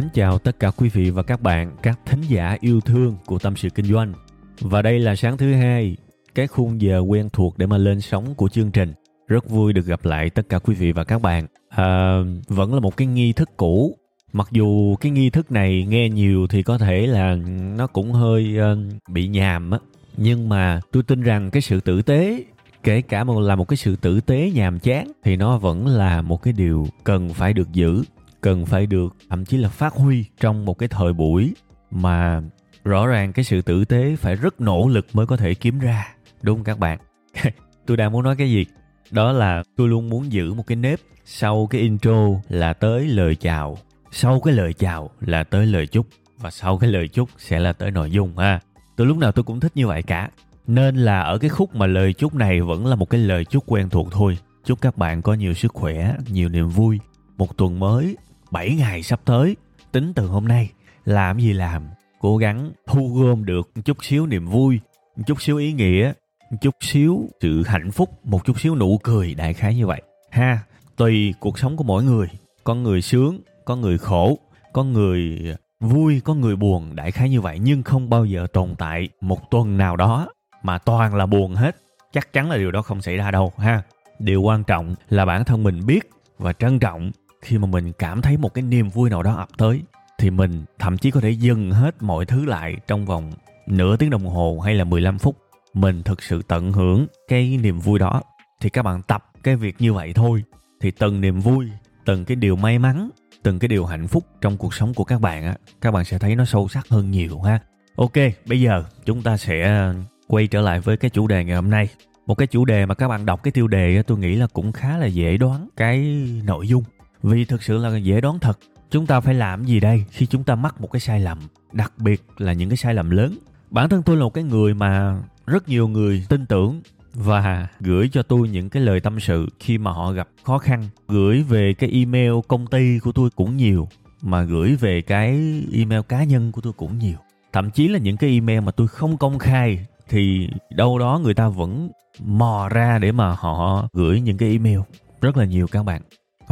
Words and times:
Mến 0.00 0.08
chào 0.14 0.38
tất 0.38 0.60
cả 0.60 0.70
quý 0.70 0.88
vị 0.88 1.10
và 1.10 1.22
các 1.22 1.42
bạn, 1.42 1.76
các 1.82 1.98
thính 2.06 2.20
giả 2.28 2.56
yêu 2.60 2.80
thương 2.80 3.16
của 3.26 3.38
Tâm 3.38 3.56
sự 3.56 3.68
Kinh 3.70 3.86
doanh. 3.86 4.12
Và 4.60 4.82
đây 4.82 4.98
là 4.98 5.16
sáng 5.16 5.36
thứ 5.36 5.52
hai, 5.52 5.96
cái 6.34 6.46
khung 6.46 6.80
giờ 6.80 6.98
quen 6.98 7.28
thuộc 7.32 7.58
để 7.58 7.66
mà 7.66 7.78
lên 7.78 8.00
sóng 8.00 8.34
của 8.34 8.48
chương 8.48 8.70
trình. 8.70 8.92
Rất 9.28 9.48
vui 9.48 9.72
được 9.72 9.86
gặp 9.86 10.04
lại 10.04 10.30
tất 10.30 10.48
cả 10.48 10.58
quý 10.58 10.74
vị 10.74 10.92
và 10.92 11.04
các 11.04 11.22
bạn. 11.22 11.46
À, 11.68 12.18
vẫn 12.48 12.74
là 12.74 12.80
một 12.80 12.96
cái 12.96 13.06
nghi 13.06 13.32
thức 13.32 13.50
cũ. 13.56 13.96
Mặc 14.32 14.48
dù 14.50 14.96
cái 14.96 15.12
nghi 15.12 15.30
thức 15.30 15.52
này 15.52 15.86
nghe 15.88 16.08
nhiều 16.08 16.46
thì 16.46 16.62
có 16.62 16.78
thể 16.78 17.06
là 17.06 17.34
nó 17.76 17.86
cũng 17.86 18.12
hơi 18.12 18.56
uh, 18.58 19.08
bị 19.08 19.28
nhàm 19.28 19.70
á. 19.70 19.78
Nhưng 20.16 20.48
mà 20.48 20.80
tôi 20.92 21.02
tin 21.02 21.22
rằng 21.22 21.50
cái 21.50 21.62
sự 21.62 21.80
tử 21.80 22.02
tế 22.02 22.44
kể 22.82 23.02
cả 23.02 23.24
một 23.24 23.40
là 23.40 23.56
một 23.56 23.68
cái 23.68 23.76
sự 23.76 23.96
tử 23.96 24.20
tế 24.20 24.50
nhàm 24.54 24.78
chán 24.78 25.12
thì 25.24 25.36
nó 25.36 25.58
vẫn 25.58 25.86
là 25.86 26.22
một 26.22 26.42
cái 26.42 26.52
điều 26.52 26.86
cần 27.04 27.28
phải 27.28 27.52
được 27.52 27.72
giữ 27.72 28.02
cần 28.40 28.66
phải 28.66 28.86
được, 28.86 29.16
thậm 29.30 29.44
chí 29.44 29.56
là 29.56 29.68
phát 29.68 29.92
huy 29.92 30.24
trong 30.40 30.64
một 30.64 30.78
cái 30.78 30.88
thời 30.88 31.12
buổi 31.12 31.54
mà 31.90 32.42
rõ 32.84 33.06
ràng 33.06 33.32
cái 33.32 33.44
sự 33.44 33.62
tử 33.62 33.84
tế 33.84 34.16
phải 34.16 34.36
rất 34.36 34.60
nỗ 34.60 34.88
lực 34.88 35.06
mới 35.12 35.26
có 35.26 35.36
thể 35.36 35.54
kiếm 35.54 35.78
ra, 35.78 36.14
đúng 36.42 36.56
không 36.56 36.64
các 36.64 36.78
bạn? 36.78 36.98
Tôi 37.86 37.96
đang 37.96 38.12
muốn 38.12 38.22
nói 38.22 38.36
cái 38.36 38.50
gì? 38.50 38.66
Đó 39.10 39.32
là 39.32 39.62
tôi 39.76 39.88
luôn 39.88 40.08
muốn 40.08 40.32
giữ 40.32 40.54
một 40.54 40.66
cái 40.66 40.76
nếp 40.76 41.00
sau 41.24 41.66
cái 41.66 41.80
intro 41.80 42.28
là 42.48 42.72
tới 42.72 43.08
lời 43.08 43.34
chào, 43.34 43.78
sau 44.10 44.40
cái 44.40 44.54
lời 44.54 44.72
chào 44.72 45.10
là 45.20 45.44
tới 45.44 45.66
lời 45.66 45.86
chúc, 45.86 46.06
và 46.38 46.50
sau 46.50 46.78
cái 46.78 46.90
lời 46.90 47.08
chúc 47.08 47.28
sẽ 47.38 47.58
là 47.58 47.72
tới 47.72 47.90
nội 47.90 48.10
dung 48.10 48.38
ha. 48.38 48.60
Tôi 48.96 49.06
lúc 49.06 49.18
nào 49.18 49.32
tôi 49.32 49.42
cũng 49.42 49.60
thích 49.60 49.72
như 49.74 49.86
vậy 49.86 50.02
cả. 50.02 50.30
Nên 50.66 50.96
là 50.96 51.20
ở 51.20 51.38
cái 51.38 51.50
khúc 51.50 51.74
mà 51.74 51.86
lời 51.86 52.12
chúc 52.12 52.34
này 52.34 52.60
vẫn 52.60 52.86
là 52.86 52.96
một 52.96 53.10
cái 53.10 53.20
lời 53.20 53.44
chúc 53.44 53.64
quen 53.66 53.88
thuộc 53.88 54.08
thôi. 54.12 54.38
Chúc 54.64 54.80
các 54.80 54.96
bạn 54.96 55.22
có 55.22 55.34
nhiều 55.34 55.54
sức 55.54 55.72
khỏe, 55.72 56.14
nhiều 56.28 56.48
niềm 56.48 56.68
vui, 56.68 56.98
một 57.36 57.56
tuần 57.56 57.78
mới 57.78 58.16
7 58.50 58.74
ngày 58.74 59.02
sắp 59.02 59.20
tới, 59.24 59.56
tính 59.92 60.12
từ 60.14 60.26
hôm 60.26 60.48
nay, 60.48 60.70
làm 61.04 61.38
gì 61.38 61.52
làm, 61.52 61.88
cố 62.20 62.36
gắng 62.36 62.72
thu 62.86 63.08
gom 63.14 63.44
được 63.44 63.70
chút 63.84 64.04
xíu 64.04 64.26
niềm 64.26 64.46
vui, 64.46 64.80
chút 65.26 65.42
xíu 65.42 65.56
ý 65.56 65.72
nghĩa, 65.72 66.12
chút 66.60 66.74
xíu 66.80 67.28
sự 67.40 67.62
hạnh 67.62 67.90
phúc, 67.90 68.10
một 68.24 68.44
chút 68.44 68.60
xíu 68.60 68.76
nụ 68.76 68.98
cười, 69.02 69.34
đại 69.34 69.54
khái 69.54 69.74
như 69.74 69.86
vậy. 69.86 70.02
Ha, 70.30 70.58
tùy 70.96 71.34
cuộc 71.40 71.58
sống 71.58 71.76
của 71.76 71.84
mỗi 71.84 72.04
người, 72.04 72.28
có 72.64 72.74
người 72.74 73.02
sướng, 73.02 73.40
có 73.64 73.76
người 73.76 73.98
khổ, 73.98 74.38
có 74.72 74.84
người 74.84 75.38
vui, 75.80 76.20
có 76.24 76.34
người 76.34 76.56
buồn, 76.56 76.96
đại 76.96 77.10
khái 77.10 77.30
như 77.30 77.40
vậy, 77.40 77.58
nhưng 77.62 77.82
không 77.82 78.10
bao 78.10 78.24
giờ 78.24 78.46
tồn 78.52 78.74
tại 78.78 79.08
một 79.20 79.50
tuần 79.50 79.76
nào 79.78 79.96
đó 79.96 80.28
mà 80.62 80.78
toàn 80.78 81.14
là 81.14 81.26
buồn 81.26 81.54
hết. 81.54 81.76
Chắc 82.12 82.32
chắn 82.32 82.50
là 82.50 82.56
điều 82.56 82.70
đó 82.70 82.82
không 82.82 83.02
xảy 83.02 83.16
ra 83.16 83.30
đâu 83.30 83.52
ha. 83.58 83.82
Điều 84.18 84.42
quan 84.42 84.64
trọng 84.64 84.94
là 85.08 85.24
bản 85.24 85.44
thân 85.44 85.62
mình 85.62 85.86
biết 85.86 86.10
và 86.38 86.52
trân 86.52 86.78
trọng 86.78 87.10
khi 87.42 87.58
mà 87.58 87.66
mình 87.66 87.92
cảm 87.92 88.22
thấy 88.22 88.36
một 88.36 88.54
cái 88.54 88.62
niềm 88.62 88.88
vui 88.88 89.10
nào 89.10 89.22
đó 89.22 89.34
ập 89.34 89.48
tới 89.58 89.82
thì 90.20 90.30
mình 90.30 90.64
thậm 90.78 90.98
chí 90.98 91.10
có 91.10 91.20
thể 91.20 91.30
dừng 91.30 91.70
hết 91.70 92.02
mọi 92.02 92.24
thứ 92.24 92.44
lại 92.44 92.76
trong 92.86 93.06
vòng 93.06 93.32
nửa 93.66 93.96
tiếng 93.96 94.10
đồng 94.10 94.26
hồ 94.26 94.60
hay 94.64 94.74
là 94.74 94.84
15 94.84 95.18
phút. 95.18 95.36
Mình 95.74 96.02
thực 96.02 96.22
sự 96.22 96.42
tận 96.48 96.72
hưởng 96.72 97.06
cái 97.28 97.58
niềm 97.62 97.80
vui 97.80 97.98
đó. 97.98 98.22
Thì 98.60 98.70
các 98.70 98.82
bạn 98.82 99.02
tập 99.02 99.24
cái 99.42 99.56
việc 99.56 99.76
như 99.78 99.92
vậy 99.92 100.12
thôi. 100.14 100.44
Thì 100.80 100.90
từng 100.90 101.20
niềm 101.20 101.40
vui, 101.40 101.68
từng 102.04 102.24
cái 102.24 102.36
điều 102.36 102.56
may 102.56 102.78
mắn, 102.78 103.10
từng 103.42 103.58
cái 103.58 103.68
điều 103.68 103.84
hạnh 103.84 104.06
phúc 104.06 104.24
trong 104.40 104.56
cuộc 104.56 104.74
sống 104.74 104.94
của 104.94 105.04
các 105.04 105.20
bạn 105.20 105.44
á, 105.44 105.54
các 105.80 105.90
bạn 105.90 106.04
sẽ 106.04 106.18
thấy 106.18 106.36
nó 106.36 106.44
sâu 106.44 106.68
sắc 106.68 106.88
hơn 106.88 107.10
nhiều 107.10 107.40
ha. 107.40 107.58
Ok, 107.96 108.16
bây 108.46 108.60
giờ 108.60 108.84
chúng 109.04 109.22
ta 109.22 109.36
sẽ 109.36 109.62
ờ, 109.62 109.94
quay 110.28 110.46
trở 110.46 110.60
lại 110.60 110.80
với 110.80 110.96
cái 110.96 111.10
chủ 111.10 111.26
đề 111.26 111.44
ngày 111.44 111.56
hôm 111.56 111.70
nay. 111.70 111.88
Một 112.26 112.34
cái 112.34 112.46
chủ 112.46 112.64
đề 112.64 112.86
mà 112.86 112.94
các 112.94 113.08
bạn 113.08 113.26
đọc 113.26 113.42
cái 113.42 113.52
tiêu 113.52 113.68
đề 113.68 114.02
tôi 114.02 114.18
nghĩ 114.18 114.36
là 114.36 114.46
cũng 114.46 114.72
khá 114.72 114.98
là 114.98 115.06
dễ 115.06 115.36
đoán 115.36 115.68
cái 115.76 115.98
nội 116.44 116.68
dung 116.68 116.84
vì 117.22 117.44
thực 117.44 117.62
sự 117.62 117.78
là 117.78 117.96
dễ 117.96 118.20
đoán 118.20 118.38
thật, 118.38 118.58
chúng 118.90 119.06
ta 119.06 119.20
phải 119.20 119.34
làm 119.34 119.64
gì 119.64 119.80
đây 119.80 120.04
khi 120.10 120.26
chúng 120.26 120.44
ta 120.44 120.54
mắc 120.54 120.80
một 120.80 120.88
cái 120.92 121.00
sai 121.00 121.20
lầm, 121.20 121.38
đặc 121.72 121.92
biệt 121.98 122.22
là 122.38 122.52
những 122.52 122.68
cái 122.68 122.76
sai 122.76 122.94
lầm 122.94 123.10
lớn? 123.10 123.38
Bản 123.70 123.88
thân 123.88 124.02
tôi 124.02 124.16
là 124.16 124.24
một 124.24 124.34
cái 124.34 124.44
người 124.44 124.74
mà 124.74 125.22
rất 125.46 125.68
nhiều 125.68 125.88
người 125.88 126.26
tin 126.28 126.46
tưởng 126.46 126.80
và 127.14 127.66
gửi 127.80 128.08
cho 128.12 128.22
tôi 128.22 128.48
những 128.48 128.70
cái 128.70 128.82
lời 128.82 129.00
tâm 129.00 129.20
sự 129.20 129.46
khi 129.60 129.78
mà 129.78 129.92
họ 129.92 130.12
gặp 130.12 130.28
khó 130.44 130.58
khăn. 130.58 130.88
Gửi 131.08 131.42
về 131.42 131.74
cái 131.74 131.90
email 131.90 132.32
công 132.48 132.66
ty 132.66 132.98
của 132.98 133.12
tôi 133.12 133.30
cũng 133.36 133.56
nhiều, 133.56 133.88
mà 134.22 134.42
gửi 134.42 134.76
về 134.76 135.02
cái 135.02 135.62
email 135.72 136.00
cá 136.08 136.24
nhân 136.24 136.52
của 136.52 136.60
tôi 136.60 136.72
cũng 136.72 136.98
nhiều. 136.98 137.16
Thậm 137.52 137.70
chí 137.70 137.88
là 137.88 137.98
những 137.98 138.16
cái 138.16 138.30
email 138.30 138.60
mà 138.60 138.72
tôi 138.72 138.88
không 138.88 139.16
công 139.16 139.38
khai 139.38 139.86
thì 140.08 140.48
đâu 140.70 140.98
đó 140.98 141.20
người 141.22 141.34
ta 141.34 141.48
vẫn 141.48 141.90
mò 142.24 142.68
ra 142.70 142.98
để 142.98 143.12
mà 143.12 143.34
họ 143.38 143.88
gửi 143.92 144.20
những 144.20 144.38
cái 144.38 144.50
email. 144.50 144.78
Rất 145.20 145.36
là 145.36 145.44
nhiều 145.44 145.66
các 145.66 145.82
bạn 145.82 146.02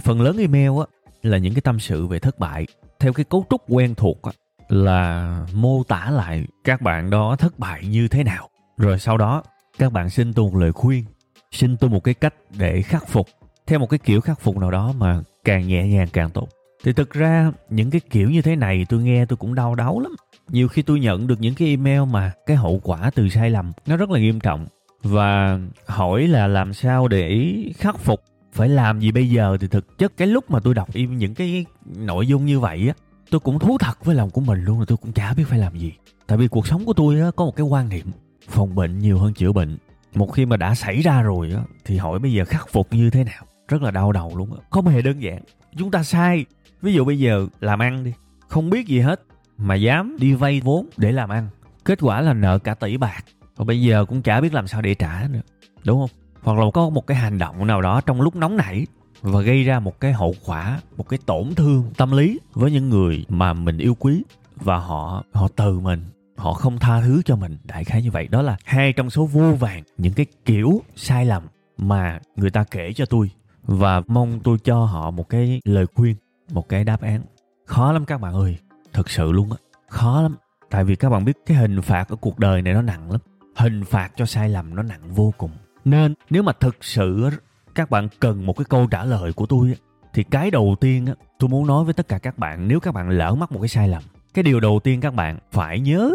phần 0.01 0.21
lớn 0.21 0.37
email 0.39 0.71
á 0.81 0.87
là 1.23 1.39
những 1.39 1.55
cái 1.55 1.61
tâm 1.61 1.81
sự 1.81 2.07
về 2.07 2.19
thất 2.19 2.39
bại. 2.39 2.67
Theo 3.01 3.13
cái 3.13 3.25
cấu 3.25 3.45
trúc 3.51 3.63
quen 3.69 3.95
thuộc 3.95 4.23
á, 4.23 4.33
là 4.69 5.47
mô 5.55 5.83
tả 5.85 6.11
lại 6.11 6.45
các 6.65 6.83
bạn 6.83 7.11
đó 7.11 7.37
thất 7.37 7.59
bại 7.59 7.87
như 7.87 8.09
thế 8.09 8.25
nào. 8.25 8.49
Rồi 8.77 8.99
sau 8.99 9.17
đó 9.17 9.43
các 9.79 9.93
bạn 9.93 10.11
xin 10.11 10.33
tôi 10.33 10.51
một 10.51 10.59
lời 10.59 10.73
khuyên 10.73 11.05
xin 11.53 11.77
tôi 11.77 11.91
một 11.91 12.05
cái 12.05 12.15
cách 12.15 12.35
để 12.59 12.83
khắc 12.83 13.09
phục. 13.09 13.29
Theo 13.67 13.79
một 13.79 13.87
cái 13.87 13.99
kiểu 13.99 14.21
khắc 14.21 14.41
phục 14.41 14.57
nào 14.57 14.71
đó 14.71 14.93
mà 14.99 15.21
càng 15.45 15.69
nhẹ 15.69 15.89
nhàng 15.89 16.09
càng 16.13 16.31
tốt. 16.31 16.49
Thì 16.85 16.93
thực 16.93 17.13
ra 17.13 17.53
những 17.71 17.91
cái 17.91 18.01
kiểu 18.11 18.31
như 18.31 18.43
thế 18.43 18.57
này 18.57 18.87
tôi 18.89 19.03
nghe 19.03 19.27
tôi 19.27 19.37
cũng 19.37 19.55
đau 19.55 19.75
đớn 19.75 19.99
lắm. 19.99 20.13
Nhiều 20.49 20.69
khi 20.69 20.83
tôi 20.83 21.01
nhận 21.01 21.27
được 21.27 21.41
những 21.41 21.55
cái 21.55 21.69
email 21.69 22.01
mà 22.11 22.33
cái 22.47 22.57
hậu 22.57 22.81
quả 22.83 23.11
từ 23.15 23.29
sai 23.29 23.51
lầm 23.51 23.73
nó 23.87 23.97
rất 23.97 24.11
là 24.11 24.21
nghiêm 24.21 24.41
trọng. 24.41 24.67
Và 25.03 25.59
hỏi 25.87 26.27
là 26.27 26.47
làm 26.47 26.75
sao 26.75 27.09
để 27.09 27.55
khắc 27.77 27.99
phục 27.99 28.23
phải 28.59 28.69
làm 28.69 29.01
gì 29.01 29.13
bây 29.13 29.31
giờ 29.31 29.57
thì 29.61 29.69
thực 29.69 29.99
chất 29.99 30.17
cái 30.17 30.29
lúc 30.29 30.51
mà 30.51 30.61
tôi 30.61 30.75
đọc 30.75 30.89
những 30.95 31.35
cái 31.35 31.67
nội 31.85 32.27
dung 32.27 32.47
như 32.47 32.61
vậy 32.61 32.89
á, 32.89 32.95
tôi 33.31 33.41
cũng 33.41 33.59
thú 33.59 33.79
thật 33.79 34.05
với 34.05 34.15
lòng 34.15 34.31
của 34.31 34.41
mình 34.41 34.65
luôn 34.65 34.79
là 34.79 34.85
tôi 34.89 34.97
cũng 34.97 35.13
chả 35.13 35.35
biết 35.35 35.45
phải 35.49 35.59
làm 35.59 35.79
gì. 35.79 35.93
Tại 36.27 36.39
vì 36.39 36.49
cuộc 36.49 36.67
sống 36.67 36.85
của 36.85 36.93
tôi 36.93 37.21
á, 37.21 37.31
có 37.37 37.45
một 37.45 37.57
cái 37.57 37.67
quan 37.67 37.89
niệm, 37.89 38.07
phòng 38.49 38.75
bệnh 38.75 38.99
nhiều 38.99 39.19
hơn 39.19 39.35
chữa 39.35 39.53
bệnh. 39.53 39.79
Một 40.15 40.27
khi 40.27 40.47
mà 40.47 40.57
đã 40.57 40.75
xảy 40.75 41.03
ra 41.03 41.23
rồi 41.23 41.53
á, 41.57 41.63
thì 41.85 41.97
hỏi 41.97 42.19
bây 42.19 42.33
giờ 42.33 42.45
khắc 42.45 42.69
phục 42.69 42.93
như 42.93 43.11
thế 43.11 43.25
nào? 43.25 43.45
Rất 43.69 43.83
là 43.83 43.91
đau 43.91 44.13
đầu 44.13 44.33
luôn 44.37 44.53
á. 44.53 44.59
Không 44.71 44.87
hề 44.87 45.03
đơn 45.03 45.23
giản. 45.23 45.43
Chúng 45.77 45.91
ta 45.91 46.03
sai. 46.03 46.45
Ví 46.83 46.93
dụ 46.93 47.05
bây 47.05 47.19
giờ 47.19 47.47
làm 47.61 47.79
ăn 47.79 48.05
đi. 48.05 48.13
Không 48.49 48.71
biết 48.71 48.87
gì 48.87 49.01
hết, 49.01 49.23
mà 49.59 49.75
dám 49.75 50.17
đi 50.21 50.35
vay 50.35 50.61
vốn 50.61 50.87
để 50.97 51.13
làm 51.13 51.29
ăn. 51.29 51.49
Kết 51.85 51.99
quả 52.03 52.21
là 52.21 52.33
nợ 52.33 52.59
cả 52.59 52.75
tỷ 52.75 52.97
bạc. 52.97 53.25
Và 53.57 53.65
bây 53.65 53.83
giờ 53.83 54.05
cũng 54.05 54.23
chả 54.23 54.41
biết 54.41 54.55
làm 54.55 54.67
sao 54.67 54.83
để 54.83 54.95
trả 54.95 55.29
nữa. 55.31 55.41
Đúng 55.85 56.01
không? 56.01 56.11
Hoặc 56.49 56.65
là 56.65 56.71
có 56.75 56.89
một 56.89 57.07
cái 57.07 57.17
hành 57.17 57.39
động 57.39 57.67
nào 57.67 57.83
đó 57.83 58.01
trong 58.01 58.21
lúc 58.21 58.37
nóng 58.37 58.57
nảy 58.57 58.87
và 59.23 59.41
gây 59.41 59.65
ra 59.65 59.81
một 59.81 60.01
cái 60.01 60.13
hậu 60.13 60.35
quả, 60.45 60.81
một 60.97 61.09
cái 61.09 61.19
tổn 61.27 61.55
thương 61.57 61.85
tâm 61.97 62.13
lý 62.13 62.41
với 62.53 62.71
những 62.71 62.89
người 62.89 63.25
mà 63.29 63.53
mình 63.53 63.79
yêu 63.79 63.95
quý 63.95 64.23
và 64.57 64.79
họ 64.79 65.25
họ 65.33 65.49
từ 65.57 65.81
mình, 65.81 66.05
họ 66.37 66.53
không 66.53 66.79
tha 66.79 67.01
thứ 67.01 67.23
cho 67.25 67.37
mình. 67.37 67.59
Đại 67.65 67.85
khái 67.85 68.03
như 68.03 68.11
vậy. 68.11 68.29
Đó 68.29 68.43
là 68.43 68.57
hai 68.65 68.93
trong 68.93 69.11
số 69.11 69.27
vô 69.27 69.53
vàng 69.53 69.83
những 69.99 70.13
cái 70.13 70.27
kiểu 70.45 70.83
sai 70.97 71.27
lầm 71.27 71.43
mà 71.79 72.21
người 72.37 72.51
ta 72.51 72.65
kể 72.71 72.93
cho 72.93 73.07
tôi 73.07 73.31
và 73.63 74.03
mong 74.07 74.41
tôi 74.41 74.59
cho 74.65 74.85
họ 74.85 75.11
một 75.11 75.29
cái 75.29 75.61
lời 75.65 75.87
khuyên, 75.95 76.17
một 76.53 76.69
cái 76.69 76.85
đáp 76.85 77.01
án. 77.01 77.23
Khó 77.67 77.93
lắm 77.93 78.05
các 78.05 78.21
bạn 78.21 78.35
ơi. 78.35 78.59
Thật 78.93 79.11
sự 79.11 79.33
luôn 79.33 79.53
á. 79.53 79.59
Khó 79.89 80.23
lắm. 80.23 80.37
Tại 80.71 80.85
vì 80.85 80.97
các 80.97 81.11
bạn 81.11 81.25
biết 81.25 81.37
cái 81.47 81.57
hình 81.57 81.83
phạt 81.83 82.09
ở 82.09 82.17
cuộc 82.17 82.39
đời 82.39 82.63
này 82.63 82.75
nó 82.75 82.83
nặng 82.83 83.11
lắm. 83.11 83.21
Hình 83.57 83.85
phạt 83.85 84.13
cho 84.17 84.27
sai 84.27 84.49
lầm 84.49 84.75
nó 84.75 84.83
nặng 84.83 85.15
vô 85.15 85.33
cùng 85.39 85.51
nên 85.91 86.15
nếu 86.31 86.43
mà 86.43 86.53
thực 86.53 86.85
sự 86.85 87.31
các 87.75 87.91
bạn 87.91 88.09
cần 88.21 88.47
một 88.47 88.53
cái 88.53 88.65
câu 88.69 88.87
trả 88.87 89.05
lời 89.05 89.33
của 89.33 89.47
tôi 89.47 89.75
thì 90.15 90.23
cái 90.23 90.51
đầu 90.51 90.77
tiên 90.81 91.07
tôi 91.39 91.51
muốn 91.51 91.67
nói 91.67 91.85
với 91.85 91.95
tất 91.95 92.09
cả 92.09 92.19
các 92.19 92.39
bạn, 92.39 92.69
nếu 92.69 92.81
các 92.81 92.95
bạn 92.95 93.09
lỡ 93.09 93.35
mắc 93.35 93.53
một 93.53 93.61
cái 93.61 93.69
sai 93.69 93.89
lầm, 93.89 94.03
cái 94.35 94.43
điều 94.43 94.61
đầu 94.61 94.81
tiên 94.85 95.01
các 95.01 95.15
bạn 95.15 95.39
phải 95.53 95.81
nhớ 95.81 96.13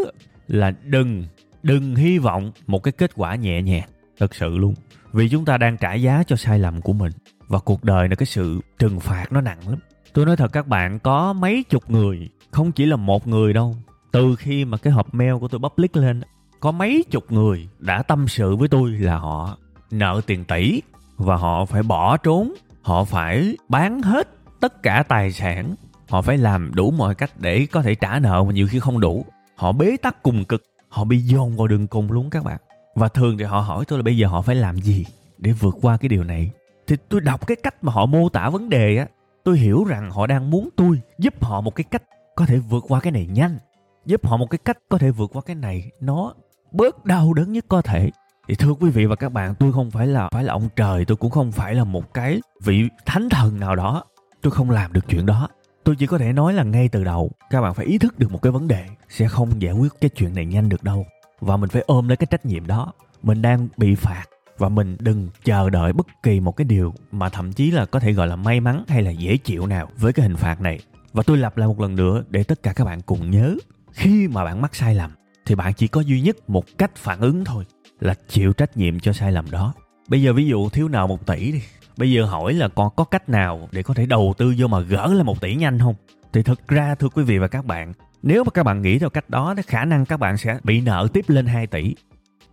là 0.48 0.72
đừng 0.84 1.26
đừng 1.64 1.96
hy 1.96 2.18
vọng 2.18 2.52
một 2.68 2.84
cái 2.84 2.92
kết 2.92 3.12
quả 3.16 3.36
nhẹ 3.36 3.62
nhàng, 3.62 3.90
thật 4.20 4.36
sự 4.36 4.58
luôn. 4.58 4.74
Vì 5.14 5.30
chúng 5.30 5.46
ta 5.46 5.58
đang 5.58 5.78
trả 5.78 5.94
giá 5.94 6.24
cho 6.28 6.36
sai 6.36 6.60
lầm 6.60 6.82
của 6.82 6.94
mình, 6.94 7.12
và 7.48 7.60
cuộc 7.60 7.84
đời 7.84 8.10
là 8.10 8.16
cái 8.16 8.26
sự 8.26 8.60
trừng 8.80 9.00
phạt 9.00 9.32
nó 9.32 9.42
nặng 9.42 9.70
lắm. 9.70 9.80
Tôi 10.14 10.26
nói 10.26 10.36
thật 10.38 10.52
các 10.54 10.68
bạn, 10.68 11.00
có 11.00 11.34
mấy 11.34 11.64
chục 11.70 11.90
người, 11.90 12.30
không 12.52 12.72
chỉ 12.72 12.86
là 12.86 12.96
một 12.96 13.28
người 13.28 13.54
đâu, 13.54 13.76
từ 14.12 14.36
khi 14.36 14.66
mà 14.66 14.78
cái 14.78 14.94
hộp 14.94 15.14
mail 15.14 15.34
của 15.40 15.48
tôi 15.48 15.60
public 15.60 15.98
lên 15.98 16.22
có 16.60 16.72
mấy 16.72 17.04
chục 17.12 17.32
người 17.32 17.68
đã 17.80 18.04
tâm 18.04 18.28
sự 18.28 18.56
với 18.56 18.68
tôi 18.68 18.92
là 18.92 19.18
họ 19.18 19.58
nợ 19.94 20.22
tiền 20.28 20.46
tỷ 20.46 20.82
và 21.18 21.36
họ 21.36 21.66
phải 21.66 21.84
bỏ 21.84 22.18
trốn, 22.18 22.54
họ 22.82 23.04
phải 23.04 23.58
bán 23.70 24.02
hết 24.02 24.28
tất 24.60 24.84
cả 24.84 25.04
tài 25.08 25.32
sản. 25.32 25.76
Họ 26.10 26.22
phải 26.22 26.38
làm 26.38 26.72
đủ 26.76 26.92
mọi 26.92 27.16
cách 27.16 27.32
để 27.40 27.68
có 27.72 27.82
thể 27.82 27.96
trả 27.96 28.20
nợ 28.20 28.44
mà 28.44 28.52
nhiều 28.52 28.68
khi 28.68 28.80
không 28.80 29.00
đủ. 29.00 29.26
Họ 29.56 29.72
bế 29.72 29.98
tắc 29.98 30.24
cùng 30.24 30.46
cực, 30.46 30.64
họ 30.90 31.04
bị 31.04 31.18
dồn 31.18 31.58
vào 31.58 31.68
đường 31.68 31.88
cùng 31.88 32.12
luôn 32.12 32.30
các 32.30 32.44
bạn. 32.44 32.58
Và 32.96 33.08
thường 33.08 33.38
thì 33.38 33.44
họ 33.44 33.60
hỏi 33.60 33.86
tôi 33.88 34.00
là 34.00 34.04
bây 34.04 34.18
giờ 34.18 34.28
họ 34.28 34.42
phải 34.42 34.56
làm 34.56 34.78
gì 34.78 35.06
để 35.38 35.52
vượt 35.52 35.76
qua 35.82 35.98
cái 35.98 36.10
điều 36.10 36.24
này? 36.24 36.52
Thì 36.88 36.96
tôi 37.10 37.22
đọc 37.22 37.48
cái 37.48 37.58
cách 37.64 37.84
mà 37.84 37.92
họ 37.92 38.06
mô 38.06 38.30
tả 38.30 38.50
vấn 38.50 38.70
đề 38.70 38.98
á, 38.98 39.08
tôi 39.44 39.58
hiểu 39.58 39.84
rằng 39.84 40.12
họ 40.12 40.28
đang 40.28 40.50
muốn 40.50 40.70
tôi 40.76 41.02
giúp 41.20 41.44
họ 41.44 41.62
một 41.62 41.76
cái 41.76 41.84
cách 41.84 42.04
có 42.36 42.46
thể 42.46 42.58
vượt 42.58 42.84
qua 42.88 43.00
cái 43.00 43.12
này 43.12 43.26
nhanh, 43.26 43.58
giúp 44.06 44.28
họ 44.28 44.38
một 44.38 44.50
cái 44.50 44.60
cách 44.66 44.78
có 44.90 44.98
thể 44.98 45.12
vượt 45.12 45.30
qua 45.34 45.42
cái 45.46 45.56
này 45.56 45.92
nó 46.00 46.34
bớt 46.72 47.06
đau 47.06 47.34
đớn 47.34 47.52
nhất 47.52 47.66
có 47.68 47.82
thể 47.82 48.12
thì 48.48 48.56
thưa 48.56 48.74
quý 48.74 48.90
vị 48.90 49.06
và 49.06 49.16
các 49.16 49.34
bạn, 49.34 49.56
tôi 49.56 49.74
không 49.74 49.92
phải 49.92 50.08
là 50.08 50.30
phải 50.32 50.44
là 50.44 50.54
ông 50.54 50.70
trời, 50.76 51.06
tôi 51.06 51.18
cũng 51.18 51.32
không 51.32 51.52
phải 51.52 51.76
là 51.76 51.84
một 51.84 52.14
cái 52.14 52.42
vị 52.64 52.90
thánh 53.06 53.30
thần 53.30 53.60
nào 53.60 53.76
đó. 53.76 54.04
Tôi 54.42 54.52
không 54.52 54.70
làm 54.70 54.94
được 54.94 55.08
chuyện 55.08 55.26
đó. 55.26 55.50
Tôi 55.84 55.96
chỉ 55.96 56.08
có 56.08 56.18
thể 56.18 56.34
nói 56.34 56.54
là 56.54 56.64
ngay 56.64 56.90
từ 56.90 57.04
đầu, 57.04 57.32
các 57.50 57.62
bạn 57.62 57.74
phải 57.74 57.86
ý 57.86 57.98
thức 57.98 58.20
được 58.20 58.32
một 58.32 58.42
cái 58.42 58.52
vấn 58.52 58.68
đề, 58.68 58.86
sẽ 59.10 59.28
không 59.28 59.62
giải 59.62 59.74
quyết 59.74 59.92
cái 60.02 60.10
chuyện 60.10 60.36
này 60.36 60.46
nhanh 60.46 60.70
được 60.70 60.84
đâu. 60.84 61.06
Và 61.40 61.58
mình 61.58 61.70
phải 61.70 61.84
ôm 61.88 62.08
lấy 62.08 62.18
cái 62.18 62.28
trách 62.30 62.46
nhiệm 62.46 62.68
đó. 62.68 62.94
Mình 63.22 63.42
đang 63.42 63.68
bị 63.78 63.96
phạt, 63.96 64.24
và 64.58 64.70
mình 64.70 64.98
đừng 65.00 65.30
chờ 65.44 65.70
đợi 65.70 65.94
bất 65.94 66.08
kỳ 66.24 66.40
một 66.40 66.52
cái 66.52 66.66
điều 66.66 66.94
mà 67.12 67.30
thậm 67.30 67.54
chí 67.54 67.72
là 67.72 67.86
có 67.86 68.00
thể 68.00 68.14
gọi 68.14 68.28
là 68.28 68.36
may 68.36 68.60
mắn 68.60 68.84
hay 68.88 69.02
là 69.02 69.12
dễ 69.12 69.38
chịu 69.38 69.66
nào 69.66 69.90
với 69.98 70.14
cái 70.14 70.24
hình 70.28 70.36
phạt 70.36 70.62
này. 70.62 70.80
Và 71.14 71.24
tôi 71.24 71.38
lặp 71.38 71.58
lại 71.58 71.68
một 71.68 71.80
lần 71.80 71.96
nữa 71.96 72.24
để 72.30 72.44
tất 72.44 72.64
cả 72.64 72.74
các 72.74 72.86
bạn 72.86 73.02
cùng 73.02 73.32
nhớ, 73.32 73.56
khi 73.92 74.28
mà 74.28 74.46
bạn 74.46 74.62
mắc 74.62 74.76
sai 74.76 74.96
lầm, 74.96 75.12
thì 75.46 75.56
bạn 75.56 75.74
chỉ 75.74 75.88
có 75.88 76.02
duy 76.02 76.22
nhất 76.22 76.50
một 76.50 76.66
cách 76.78 76.96
phản 76.96 77.20
ứng 77.20 77.46
thôi 77.46 77.66
là 78.04 78.14
chịu 78.28 78.54
trách 78.54 78.78
nhiệm 78.78 79.00
cho 79.00 79.14
sai 79.14 79.32
lầm 79.32 79.52
đó. 79.52 79.74
Bây 80.08 80.22
giờ 80.22 80.34
ví 80.34 80.48
dụ 80.48 80.70
thiếu 80.70 80.88
nợ 80.88 81.08
một 81.08 81.26
tỷ 81.26 81.52
đi, 81.52 81.62
bây 81.98 82.12
giờ 82.12 82.26
hỏi 82.26 82.54
là 82.54 82.68
còn 82.68 82.90
có 82.96 83.04
cách 83.04 83.30
nào 83.30 83.70
để 83.72 83.84
có 83.84 83.94
thể 83.94 84.06
đầu 84.06 84.34
tư 84.38 84.54
vô 84.58 84.68
mà 84.68 84.80
gỡ 84.80 85.14
lại 85.14 85.24
một 85.24 85.42
tỷ 85.42 85.56
nhanh 85.56 85.80
không? 85.80 85.96
Thì 86.34 86.44
thực 86.44 86.68
ra, 86.68 86.96
thưa 86.96 87.10
quý 87.10 87.24
vị 87.24 87.38
và 87.38 87.48
các 87.48 87.66
bạn, 87.66 87.94
nếu 88.24 88.44
mà 88.44 88.52
các 88.52 88.64
bạn 88.64 88.82
nghĩ 88.82 89.00
theo 89.00 89.10
cách 89.10 89.30
đó 89.30 89.54
thì 89.58 89.64
khả 89.68 89.86
năng 89.86 90.06
các 90.06 90.20
bạn 90.20 90.38
sẽ 90.38 90.60
bị 90.64 90.82
nợ 90.82 91.08
tiếp 91.14 91.26
lên 91.28 91.46
2 91.46 91.68
tỷ. 91.68 91.96